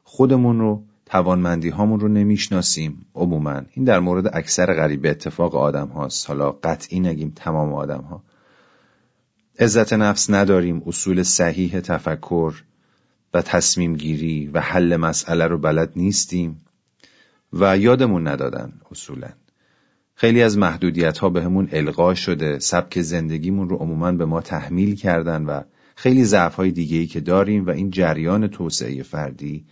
خودمون 0.04 0.58
رو 0.58 0.82
توانمندی 1.06 1.68
هامون 1.68 2.00
رو 2.00 2.08
نمی‌شناسیم. 2.08 3.06
عموما 3.14 3.62
این 3.70 3.84
در 3.84 4.00
مورد 4.00 4.36
اکثر 4.36 4.74
غریب 4.74 5.06
اتفاق 5.06 5.54
آدم 5.54 5.88
هاست 5.88 6.28
حالا 6.28 6.50
قطعی 6.50 7.00
نگیم 7.00 7.32
تمام 7.36 7.74
آدم 7.74 8.00
ها 8.00 8.22
عزت 9.58 9.92
نفس 9.92 10.30
نداریم 10.30 10.82
اصول 10.86 11.22
صحیح 11.22 11.80
تفکر 11.80 12.62
و 13.34 13.42
تصمیم 13.42 13.96
گیری 13.96 14.46
و 14.46 14.60
حل 14.60 14.96
مسئله 14.96 15.46
رو 15.46 15.58
بلد 15.58 15.92
نیستیم 15.96 16.60
و 17.52 17.78
یادمون 17.78 18.28
ندادن 18.28 18.72
اصولا. 18.90 19.28
خیلی 20.18 20.42
از 20.42 20.58
محدودیت 20.58 21.18
ها 21.18 21.30
به 21.30 21.42
همون 21.42 21.68
القا 21.72 22.14
شده 22.14 22.58
سبک 22.58 23.02
زندگیمون 23.02 23.68
رو 23.68 23.76
عموما 23.76 24.12
به 24.12 24.24
ما 24.24 24.40
تحمیل 24.40 24.94
کردن 24.94 25.44
و 25.44 25.60
خیلی 25.94 26.24
ضعف 26.24 26.54
های 26.54 26.70
دیگه 26.70 26.96
ای 26.96 27.06
که 27.06 27.20
داریم 27.20 27.66
و 27.66 27.70
این 27.70 27.90
جریان 27.90 28.48
توسعه 28.48 29.02
فردی 29.02 29.64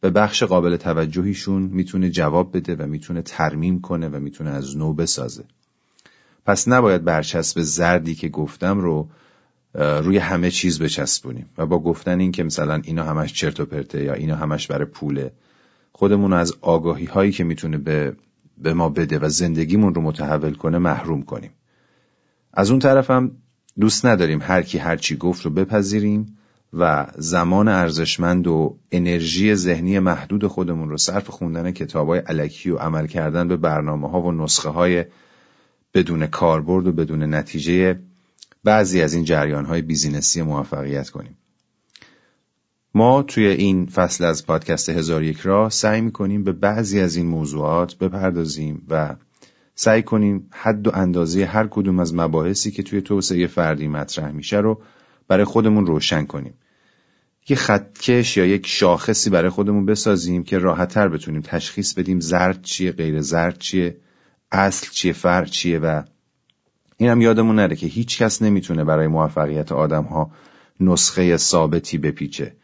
به 0.00 0.10
بخش 0.10 0.42
قابل 0.42 0.76
توجهیشون 0.76 1.62
می‌تونه 1.62 2.10
جواب 2.10 2.56
بده 2.56 2.76
و 2.76 2.86
می‌تونه 2.86 3.22
ترمیم 3.22 3.80
کنه 3.80 4.08
و 4.08 4.20
می‌تونه 4.20 4.50
از 4.50 4.76
نو 4.76 4.92
بسازه. 4.92 5.44
پس 6.46 6.68
نباید 6.68 7.04
برچسب 7.04 7.60
زردی 7.60 8.14
که 8.14 8.28
گفتم 8.28 8.78
رو 8.78 9.08
روی 9.74 10.18
همه 10.18 10.50
چیز 10.50 10.82
بچسبونیم 10.82 11.46
و 11.58 11.66
با 11.66 11.78
گفتن 11.78 12.20
این 12.20 12.32
که 12.32 12.44
مثلا 12.44 12.80
اینا 12.84 13.04
همش 13.04 13.32
چرت 13.32 13.60
و 13.60 13.66
پرته 13.66 14.04
یا 14.04 14.12
اینا 14.12 14.36
همش 14.36 14.66
برای 14.66 14.84
پوله 14.84 15.32
خودمون 15.92 16.32
از 16.32 16.54
آگاهی 16.60 17.04
هایی 17.04 17.32
که 17.32 17.44
می‌تونه 17.44 17.78
به, 17.78 18.16
به 18.58 18.74
ما 18.74 18.88
بده 18.88 19.18
و 19.18 19.28
زندگیمون 19.28 19.94
رو 19.94 20.02
متحول 20.02 20.54
کنه 20.54 20.78
محروم 20.78 21.22
کنیم 21.22 21.50
از 22.52 22.70
اون 22.70 22.78
طرفم 22.78 23.30
دوست 23.80 24.06
نداریم 24.06 24.42
هر 24.42 24.62
کی 24.62 24.78
هر 24.78 24.96
چی 24.96 25.16
گفت 25.16 25.44
رو 25.44 25.50
بپذیریم 25.50 26.38
و 26.72 27.06
زمان 27.18 27.68
ارزشمند 27.68 28.46
و 28.46 28.78
انرژی 28.92 29.54
ذهنی 29.54 29.98
محدود 29.98 30.46
خودمون 30.46 30.88
رو 30.88 30.96
صرف 30.96 31.30
خوندن 31.30 31.70
کتاب 31.70 32.08
های 32.08 32.18
علکی 32.18 32.70
و 32.70 32.76
عمل 32.76 33.06
کردن 33.06 33.48
به 33.48 33.56
برنامه 33.56 34.10
ها 34.10 34.22
و 34.22 34.32
نسخه 34.32 34.68
های 34.68 35.04
بدون 35.94 36.26
کاربرد 36.26 36.86
و 36.86 36.92
بدون 36.92 37.34
نتیجه 37.34 38.00
بعضی 38.64 39.02
از 39.02 39.14
این 39.14 39.24
جریان 39.24 39.64
های 39.64 39.82
بیزینسی 39.82 40.42
موفقیت 40.42 41.10
کنیم. 41.10 41.36
ما 42.96 43.22
توی 43.22 43.46
این 43.46 43.86
فصل 43.86 44.24
از 44.24 44.46
پادکست 44.46 44.88
هزار 44.88 45.22
یک 45.22 45.40
راه 45.40 45.70
سعی 45.70 46.00
می‌کنیم 46.00 46.44
به 46.44 46.52
بعضی 46.52 47.00
از 47.00 47.16
این 47.16 47.26
موضوعات 47.26 47.98
بپردازیم 47.98 48.86
و 48.88 49.16
سعی 49.74 50.02
کنیم 50.02 50.48
حد 50.50 50.86
و 50.86 50.90
اندازه 50.94 51.44
هر 51.44 51.66
کدوم 51.66 51.98
از 51.98 52.14
مباحثی 52.14 52.70
که 52.70 52.82
توی 52.82 53.00
توسعه 53.00 53.46
فردی 53.46 53.88
مطرح 53.88 54.30
میشه 54.30 54.56
رو 54.56 54.82
برای 55.28 55.44
خودمون 55.44 55.86
روشن 55.86 56.24
کنیم. 56.24 56.54
یه 57.48 57.56
خطکش 57.56 58.36
یا 58.36 58.46
یک 58.46 58.66
شاخصی 58.66 59.30
برای 59.30 59.50
خودمون 59.50 59.86
بسازیم 59.86 60.44
که 60.44 60.58
راحتتر 60.58 61.08
بتونیم 61.08 61.42
تشخیص 61.42 61.94
بدیم 61.94 62.20
زرد 62.20 62.62
چیه 62.62 62.92
غیر 62.92 63.20
زرد 63.20 63.58
چیه 63.58 63.96
اصل 64.52 64.90
چیه 64.90 65.12
فرد 65.12 65.48
چیه 65.48 65.78
و 65.78 66.02
این 66.96 67.10
هم 67.10 67.20
یادمون 67.20 67.56
نره 67.56 67.76
که 67.76 67.86
هیچ 67.86 68.22
کس 68.22 68.42
نمی‌تونه 68.42 68.84
برای 68.84 69.06
موفقیت 69.06 69.72
آدم 69.72 70.04
ها 70.04 70.30
نسخه 70.80 71.36
ثابتی 71.36 71.98
بپیچه 71.98 72.56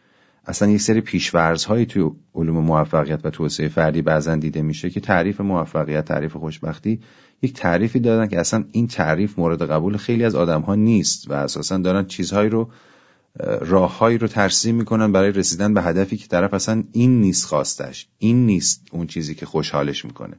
اصلا 0.46 0.68
یک 0.68 0.80
سری 0.80 1.00
پیشورزهایی 1.00 1.86
توی 1.86 2.10
علوم 2.34 2.64
موفقیت 2.64 3.20
و 3.24 3.30
توسعه 3.30 3.68
فردی 3.68 4.02
بعضا 4.02 4.36
دیده 4.36 4.62
میشه 4.62 4.90
که 4.90 5.00
تعریف 5.00 5.40
موفقیت 5.40 6.04
تعریف 6.04 6.36
خوشبختی 6.36 7.00
یک 7.42 7.52
تعریفی 7.52 8.00
دادن 8.00 8.28
که 8.28 8.40
اصلا 8.40 8.64
این 8.72 8.86
تعریف 8.86 9.38
مورد 9.38 9.70
قبول 9.70 9.96
خیلی 9.96 10.24
از 10.24 10.34
آدم 10.34 10.60
ها 10.60 10.74
نیست 10.74 11.30
و 11.30 11.32
اساسا 11.32 11.78
دارن 11.78 12.04
چیزهایی 12.04 12.50
رو 12.50 12.70
راههایی 13.60 14.18
رو 14.18 14.28
ترسیم 14.28 14.74
می‌کنن 14.74 15.12
برای 15.12 15.32
رسیدن 15.32 15.74
به 15.74 15.82
هدفی 15.82 16.16
که 16.16 16.28
طرف 16.28 16.54
اصلا 16.54 16.84
این 16.92 17.20
نیست 17.20 17.46
خواستش 17.46 18.06
این 18.18 18.46
نیست 18.46 18.86
اون 18.92 19.06
چیزی 19.06 19.34
که 19.34 19.46
خوشحالش 19.46 20.04
می‌کنه. 20.04 20.36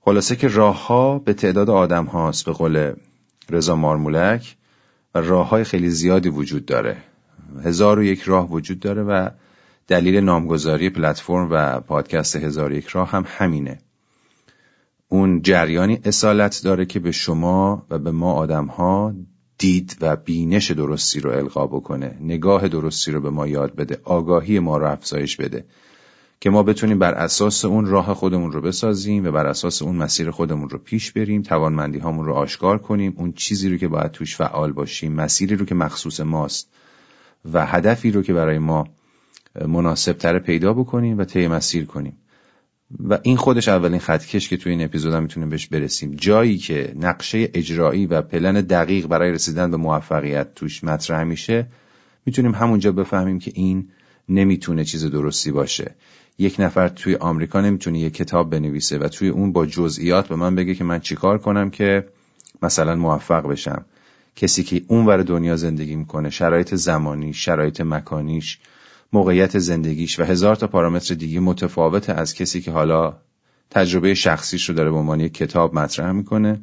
خلاصه 0.00 0.36
که 0.36 0.48
راه 0.48 0.86
ها 0.86 1.18
به 1.18 1.34
تعداد 1.34 1.70
آدم 1.70 2.04
هاست 2.04 2.44
به 2.44 2.52
قول 2.52 2.92
رضا 3.50 3.76
مارمولک 3.76 4.56
و 5.14 5.20
راه 5.20 5.48
های 5.48 5.64
خیلی 5.64 5.90
زیادی 5.90 6.28
وجود 6.28 6.66
داره. 6.66 6.96
هزار 7.64 7.98
و 7.98 8.02
یک 8.02 8.22
راه 8.22 8.50
وجود 8.50 8.80
داره 8.80 9.02
و 9.02 9.30
دلیل 9.88 10.16
نامگذاری 10.16 10.90
پلتفرم 10.90 11.48
و 11.50 11.80
پادکست 11.80 12.36
هزار 12.36 12.72
و 12.72 12.74
یک 12.74 12.86
راه 12.86 13.10
هم 13.10 13.24
همینه. 13.26 13.78
اون 15.08 15.42
جریانی 15.42 16.00
اصالت 16.04 16.60
داره 16.64 16.86
که 16.86 17.00
به 17.00 17.12
شما 17.12 17.86
و 17.90 17.98
به 17.98 18.10
ما 18.10 18.32
آدم 18.32 18.66
ها 18.66 19.14
دید 19.58 19.96
و 20.00 20.16
بینش 20.16 20.70
درستی 20.70 21.20
رو 21.20 21.30
القا 21.30 21.66
بکنه. 21.66 22.16
نگاه 22.20 22.68
درستی 22.68 23.12
رو 23.12 23.20
به 23.20 23.30
ما 23.30 23.46
یاد 23.46 23.74
بده. 23.74 24.00
آگاهی 24.04 24.58
ما 24.58 24.76
رو 24.76 24.90
افزایش 24.90 25.36
بده. 25.36 25.64
که 26.40 26.50
ما 26.50 26.62
بتونیم 26.62 26.98
بر 26.98 27.14
اساس 27.14 27.64
اون 27.64 27.86
راه 27.86 28.14
خودمون 28.14 28.52
رو 28.52 28.60
بسازیم 28.60 29.24
و 29.24 29.30
بر 29.30 29.46
اساس 29.46 29.82
اون 29.82 29.96
مسیر 29.96 30.30
خودمون 30.30 30.68
رو 30.68 30.78
پیش 30.78 31.12
بریم 31.12 31.42
توانمندی 31.42 31.98
هامون 31.98 32.24
رو 32.24 32.34
آشکار 32.34 32.78
کنیم. 32.78 33.14
اون 33.16 33.32
چیزی 33.32 33.68
رو 33.68 33.76
که 33.76 33.88
باید 33.88 34.10
توش 34.10 34.36
فعال 34.36 34.72
باشیم 34.72 35.12
مسیری 35.12 35.56
رو 35.56 35.66
که 35.66 35.74
مخصوص 35.74 36.20
ماست. 36.20 36.68
و 37.52 37.66
هدفی 37.66 38.10
رو 38.10 38.22
که 38.22 38.32
برای 38.32 38.58
ما 38.58 38.86
مناسب 39.66 40.12
تر 40.12 40.38
پیدا 40.38 40.72
بکنیم 40.72 41.18
و 41.18 41.24
طی 41.24 41.48
مسیر 41.48 41.84
کنیم. 41.84 42.16
و 43.00 43.18
این 43.22 43.36
خودش 43.36 43.68
اولین 43.68 44.00
خطکش 44.00 44.48
که 44.48 44.56
توی 44.56 44.72
این 44.72 44.84
اپیزود 44.84 45.14
هم 45.14 45.22
می‌تونیم 45.22 45.48
بهش 45.48 45.66
برسیم. 45.66 46.14
جایی 46.14 46.58
که 46.58 46.94
نقشه 46.96 47.50
اجرایی 47.54 48.06
و 48.06 48.22
پلن 48.22 48.54
دقیق 48.54 49.06
برای 49.06 49.32
رسیدن 49.32 49.70
به 49.70 49.76
موفقیت 49.76 50.54
توش 50.54 50.84
مطرح 50.84 51.24
میشه 51.24 51.66
می‌تونیم 52.26 52.54
همونجا 52.54 52.92
بفهمیم 52.92 53.38
که 53.38 53.52
این 53.54 53.88
نمی‌تونه 54.28 54.84
چیز 54.84 55.04
درستی 55.04 55.52
باشه. 55.52 55.94
یک 56.38 56.56
نفر 56.58 56.88
توی 56.88 57.14
آمریکا 57.14 57.60
نمی‌تونه 57.60 57.98
یک 57.98 58.14
کتاب 58.14 58.50
بنویسه 58.50 58.98
و 58.98 59.08
توی 59.08 59.28
اون 59.28 59.52
با 59.52 59.66
جزئیات 59.66 60.28
به 60.28 60.36
من 60.36 60.54
بگه 60.54 60.74
که 60.74 60.84
من 60.84 61.00
چیکار 61.00 61.38
کنم 61.38 61.70
که 61.70 62.08
مثلا 62.62 62.94
موفق 62.94 63.46
بشم. 63.48 63.84
کسی 64.38 64.62
که 64.62 64.82
اونور 64.88 65.22
دنیا 65.22 65.56
زندگی 65.56 65.96
می‌کنه 65.96 66.30
شرایط 66.30 66.74
زمانی 66.74 67.32
شرایط 67.32 67.80
مکانیش 67.80 68.58
موقعیت 69.12 69.58
زندگیش 69.58 70.20
و 70.20 70.24
هزار 70.24 70.56
تا 70.56 70.66
پارامتر 70.66 71.14
دیگه 71.14 71.40
متفاوت 71.40 72.10
از 72.10 72.34
کسی 72.34 72.60
که 72.60 72.70
حالا 72.70 73.16
تجربه 73.70 74.14
شخصیش 74.14 74.68
رو 74.68 74.74
داره 74.74 74.90
به 74.90 74.96
عنوان 74.96 75.28
کتاب 75.28 75.74
مطرح 75.74 76.12
می‌کنه. 76.12 76.60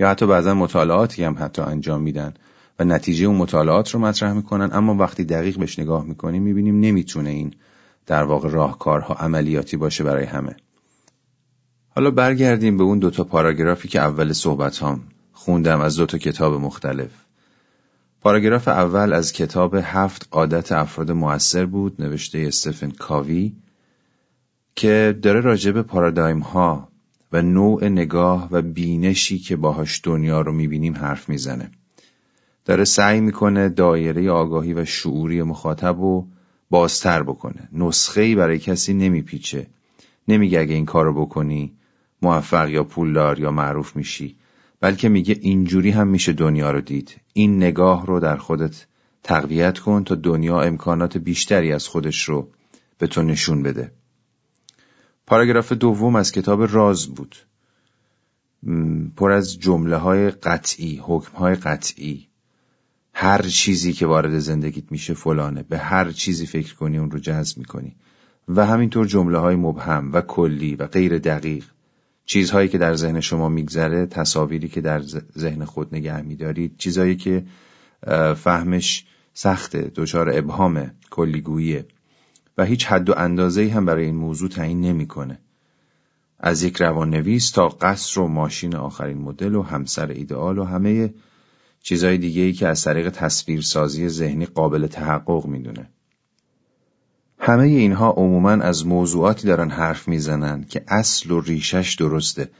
یا 0.00 0.10
حتی 0.10 0.26
بعضا 0.26 0.54
مطالعاتی 0.54 1.24
هم 1.24 1.36
حتی 1.38 1.62
انجام 1.62 2.02
میدن 2.02 2.34
و 2.78 2.84
نتیجه 2.84 3.26
اون 3.26 3.36
مطالعات 3.36 3.90
رو 3.90 4.00
مطرح 4.00 4.32
می‌کنن. 4.32 4.70
اما 4.72 4.94
وقتی 4.94 5.24
دقیق 5.24 5.58
بهش 5.58 5.78
نگاه 5.78 6.04
می‌کنیم 6.04 6.42
می‌بینیم 6.42 6.80
نمی‌تونه 6.80 7.30
این 7.30 7.54
در 8.06 8.22
واقع 8.22 8.48
راهکارها 8.48 9.14
عملیاتی 9.14 9.76
باشه 9.76 10.04
برای 10.04 10.24
همه. 10.24 10.56
حالا 11.88 12.10
برگردیم 12.10 12.76
به 12.76 12.84
اون 12.84 12.98
دوتا 12.98 13.24
پاراگرافی 13.24 13.88
که 13.88 14.00
اول 14.00 14.32
صحبت 14.32 14.82
هم 14.82 15.00
خوندم 15.34 15.80
از 15.80 15.96
دوتا 15.96 16.18
کتاب 16.18 16.60
مختلف. 16.60 17.10
پاراگراف 18.20 18.68
اول 18.68 19.12
از 19.12 19.32
کتاب 19.32 19.74
هفت 19.74 20.28
عادت 20.30 20.72
افراد 20.72 21.10
موثر 21.10 21.66
بود 21.66 22.02
نوشته 22.02 22.38
استفن 22.38 22.90
کاوی 22.90 23.52
که 24.76 25.18
داره 25.22 25.40
راجع 25.40 25.70
به 25.70 25.82
پارادایم 25.82 26.38
ها 26.38 26.88
و 27.32 27.42
نوع 27.42 27.88
نگاه 27.88 28.48
و 28.50 28.62
بینشی 28.62 29.38
که 29.38 29.56
باهاش 29.56 30.00
دنیا 30.04 30.40
رو 30.40 30.52
می‌بینیم 30.52 30.96
حرف 30.96 31.28
می‌زنه. 31.28 31.70
داره 32.64 32.84
سعی 32.84 33.20
می‌کنه 33.20 33.68
دایره 33.68 34.30
آگاهی 34.30 34.74
و 34.74 34.84
شعوری 34.84 35.42
مخاطب 35.42 36.00
رو 36.00 36.26
بازتر 36.70 37.22
بکنه. 37.22 37.68
نسخه 37.72 38.20
ای 38.20 38.34
برای 38.34 38.58
کسی 38.58 38.94
نمیپیچه. 38.94 39.66
نمیگه 40.28 40.60
اگه 40.60 40.74
این 40.74 40.86
کارو 40.86 41.24
بکنی 41.24 41.72
موفق 42.22 42.68
یا 42.68 42.84
پولدار 42.84 43.40
یا 43.40 43.50
معروف 43.50 43.96
میشی. 43.96 44.36
بلکه 44.84 45.08
میگه 45.08 45.38
اینجوری 45.40 45.90
هم 45.90 46.08
میشه 46.08 46.32
دنیا 46.32 46.70
رو 46.70 46.80
دید. 46.80 47.20
این 47.32 47.56
نگاه 47.56 48.06
رو 48.06 48.20
در 48.20 48.36
خودت 48.36 48.86
تقویت 49.22 49.78
کن 49.78 50.04
تا 50.04 50.14
دنیا 50.14 50.60
امکانات 50.60 51.18
بیشتری 51.18 51.72
از 51.72 51.88
خودش 51.88 52.24
رو 52.24 52.48
به 52.98 53.06
تو 53.06 53.22
نشون 53.22 53.62
بده. 53.62 53.92
پاراگراف 55.26 55.72
دوم 55.72 56.16
از 56.16 56.32
کتاب 56.32 56.62
راز 56.74 57.06
بود. 57.06 57.36
پر 59.16 59.32
از 59.32 59.58
جمله 59.58 59.96
های 59.96 60.30
قطعی 60.30 61.00
حکم 61.04 61.36
های 61.36 61.54
قطعی. 61.54 62.28
هر 63.14 63.42
چیزی 63.42 63.92
که 63.92 64.06
وارد 64.06 64.38
زندگیت 64.38 64.92
میشه 64.92 65.14
فلانه. 65.14 65.62
به 65.62 65.78
هر 65.78 66.12
چیزی 66.12 66.46
فکر 66.46 66.74
کنی 66.74 66.98
اون 66.98 67.10
رو 67.10 67.18
جذب 67.18 67.58
می‌کنی. 67.58 67.96
و 68.48 68.66
همینطور 68.66 69.06
جمله 69.06 69.38
های 69.38 69.56
مبهم 69.56 70.12
و 70.12 70.20
کلی 70.20 70.76
و 70.76 70.86
غیر 70.86 71.18
دقیق. 71.18 71.64
چیزهایی 72.26 72.68
که 72.68 72.78
در 72.78 72.94
ذهن 72.94 73.20
شما 73.20 73.48
میگذره 73.48 74.06
تصاویری 74.06 74.68
که 74.68 74.80
در 74.80 75.02
ذهن 75.38 75.64
خود 75.64 75.94
نگه 75.94 76.22
میدارید 76.22 76.76
چیزهایی 76.78 77.16
که 77.16 77.44
فهمش 78.36 79.06
سخته 79.34 79.92
دچار 79.94 80.38
ابهام 80.38 80.90
کلیگوییه 81.10 81.86
و 82.58 82.64
هیچ 82.64 82.86
حد 82.86 83.10
و 83.10 83.14
اندازه 83.16 83.68
هم 83.68 83.86
برای 83.86 84.04
این 84.04 84.14
موضوع 84.14 84.48
تعیین 84.48 84.80
نمی‌کنه 84.80 85.38
از 86.38 86.62
یک 86.62 86.76
روان 86.76 87.10
نویس 87.10 87.50
تا 87.50 87.68
قصر 87.68 88.20
و 88.20 88.28
ماشین 88.28 88.76
آخرین 88.76 89.18
مدل 89.18 89.54
و 89.54 89.62
همسر 89.62 90.10
ایدئال 90.10 90.58
و 90.58 90.64
همه 90.64 91.14
چیزهای 91.82 92.18
دیگه 92.18 92.42
ای 92.42 92.52
که 92.52 92.68
از 92.68 92.84
طریق 92.84 93.10
تصویرسازی 93.10 94.08
ذهنی 94.08 94.46
قابل 94.46 94.86
تحقق 94.86 95.46
می‌دونه. 95.46 95.90
همه 97.46 97.64
اینها 97.64 98.10
عموما 98.10 98.50
از 98.50 98.86
موضوعاتی 98.86 99.46
دارن 99.46 99.70
حرف 99.70 100.08
می‌زنن 100.08 100.64
که 100.64 100.84
اصل 100.88 101.30
و 101.30 101.40
ریشش 101.40 101.94
درسته. 101.94 102.50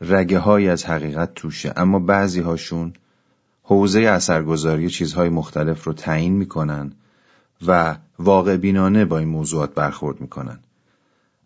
رگه 0.00 0.38
های 0.38 0.68
از 0.68 0.84
حقیقت 0.84 1.34
توشه 1.34 1.72
اما 1.76 1.98
بعضی 1.98 2.40
هاشون 2.40 2.92
حوزه 3.62 4.00
اثرگذاری 4.00 4.90
چیزهای 4.90 5.28
مختلف 5.28 5.84
رو 5.84 5.92
تعیین 5.92 6.32
می‌کنن 6.32 6.92
و 7.66 7.96
واقع 8.18 8.56
بینانه 8.56 9.04
با 9.04 9.18
این 9.18 9.28
موضوعات 9.28 9.74
برخورد 9.74 10.20
می‌کنن. 10.20 10.58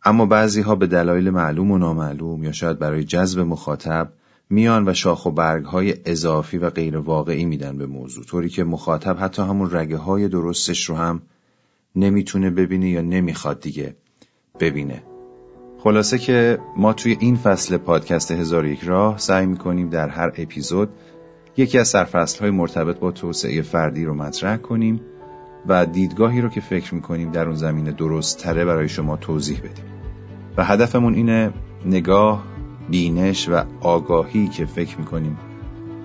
اما 0.04 0.26
بعضی 0.26 0.60
ها 0.60 0.74
به 0.74 0.86
دلایل 0.86 1.30
معلوم 1.30 1.70
و 1.70 1.78
نامعلوم 1.78 2.44
یا 2.44 2.52
شاید 2.52 2.78
برای 2.78 3.04
جذب 3.04 3.40
مخاطب 3.40 4.12
میان 4.50 4.88
و 4.88 4.94
شاخ 4.94 5.26
و 5.26 5.30
برگ 5.30 5.64
های 5.64 5.94
اضافی 6.04 6.58
و 6.58 6.70
غیر 6.70 6.96
واقعی 6.96 7.44
میدن 7.44 7.78
به 7.78 7.86
موضوع 7.86 8.24
طوری 8.24 8.48
که 8.48 8.64
مخاطب 8.64 9.16
حتی 9.20 9.42
همون 9.42 9.70
رگه 9.70 9.96
های 9.96 10.28
درستش 10.28 10.84
رو 10.84 10.96
هم 10.96 11.22
نمی‌تونه 11.96 12.50
ببینه 12.50 12.90
یا 12.90 13.00
نمی‌خواد 13.00 13.60
دیگه 13.60 13.96
ببینه. 14.60 15.02
خلاصه 15.78 16.18
که 16.18 16.58
ما 16.76 16.92
توی 16.92 17.16
این 17.20 17.36
فصل 17.36 17.76
پادکست 17.76 18.30
هزار 18.30 18.66
یک 18.66 18.80
راه 18.82 19.18
سعی 19.18 19.46
می‌کنیم 19.46 19.88
در 19.88 20.08
هر 20.08 20.32
اپیزود 20.36 20.88
یکی 21.56 21.78
از 21.78 21.88
سرفصل 21.88 22.40
های 22.40 22.50
مرتبط 22.50 22.98
با 22.98 23.10
توسعه 23.10 23.62
فردی 23.62 24.04
رو 24.04 24.14
مطرح 24.14 24.56
کنیم 24.56 25.00
و 25.66 25.86
دیدگاهی 25.86 26.40
رو 26.40 26.48
که 26.48 26.60
فکر 26.60 26.94
می‌کنیم 26.94 27.30
در 27.30 27.46
اون 27.46 27.54
زمینه 27.54 27.92
درست 27.92 28.38
تره 28.38 28.64
برای 28.64 28.88
شما 28.88 29.16
توضیح 29.16 29.58
بدیم. 29.58 29.84
و 30.56 30.64
هدفمون 30.64 31.14
اینه 31.14 31.52
نگاه 31.86 32.44
بینش 32.90 33.48
و 33.48 33.64
آگاهی 33.80 34.48
که 34.48 34.66
فکر 34.66 34.98
می‌کنیم 34.98 35.38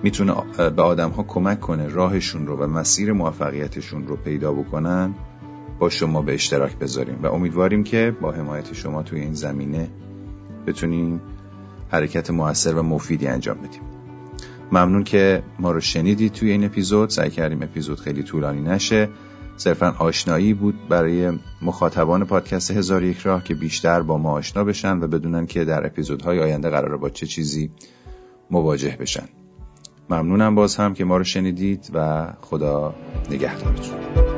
می‌تونه 0.02 0.34
به 0.76 0.82
آدم 0.82 1.10
ها 1.10 1.22
کمک 1.22 1.60
کنه 1.60 1.88
راهشون 1.88 2.46
رو 2.46 2.56
و 2.56 2.66
مسیر 2.66 3.12
موفقیتشون 3.12 4.06
رو 4.06 4.16
پیدا 4.16 4.52
بکنن. 4.52 5.14
با 5.78 5.88
شما 5.88 6.22
به 6.22 6.34
اشتراک 6.34 6.78
بذاریم 6.78 7.18
و 7.22 7.26
امیدواریم 7.26 7.84
که 7.84 8.16
با 8.20 8.32
حمایت 8.32 8.72
شما 8.72 9.02
توی 9.02 9.20
این 9.20 9.34
زمینه 9.34 9.88
بتونیم 10.66 11.20
حرکت 11.88 12.30
موثر 12.30 12.74
و 12.74 12.82
مفیدی 12.82 13.26
انجام 13.26 13.58
بدیم. 13.58 13.80
ممنون 14.72 15.04
که 15.04 15.42
ما 15.58 15.70
رو 15.70 15.80
شنیدید 15.80 16.32
توی 16.32 16.50
این 16.50 16.64
اپیزود. 16.64 17.10
سعی 17.10 17.30
کردیم 17.30 17.62
اپیزود 17.62 18.00
خیلی 18.00 18.22
طولانی 18.22 18.62
نشه. 18.62 19.08
صرفا 19.56 19.94
آشنایی 19.98 20.54
بود 20.54 20.88
برای 20.88 21.32
مخاطبان 21.62 22.24
پادکست 22.24 22.70
هزار 22.70 23.02
یک 23.02 23.18
راه 23.18 23.44
که 23.44 23.54
بیشتر 23.54 24.02
با 24.02 24.18
ما 24.18 24.32
آشنا 24.32 24.64
بشن 24.64 24.98
و 25.00 25.06
بدونن 25.06 25.46
که 25.46 25.64
در 25.64 25.86
اپیزودهای 25.86 26.40
آینده 26.40 26.70
قراره 26.70 26.96
با 26.96 27.10
چه 27.10 27.26
چیزی 27.26 27.70
مواجه 28.50 28.96
بشن. 29.00 29.28
ممنونم 30.10 30.54
باز 30.54 30.76
هم 30.76 30.94
که 30.94 31.04
ما 31.04 31.16
رو 31.16 31.24
شنیدید 31.24 31.90
و 31.94 32.26
خدا 32.40 32.94
نگهدارتون. 33.30 34.35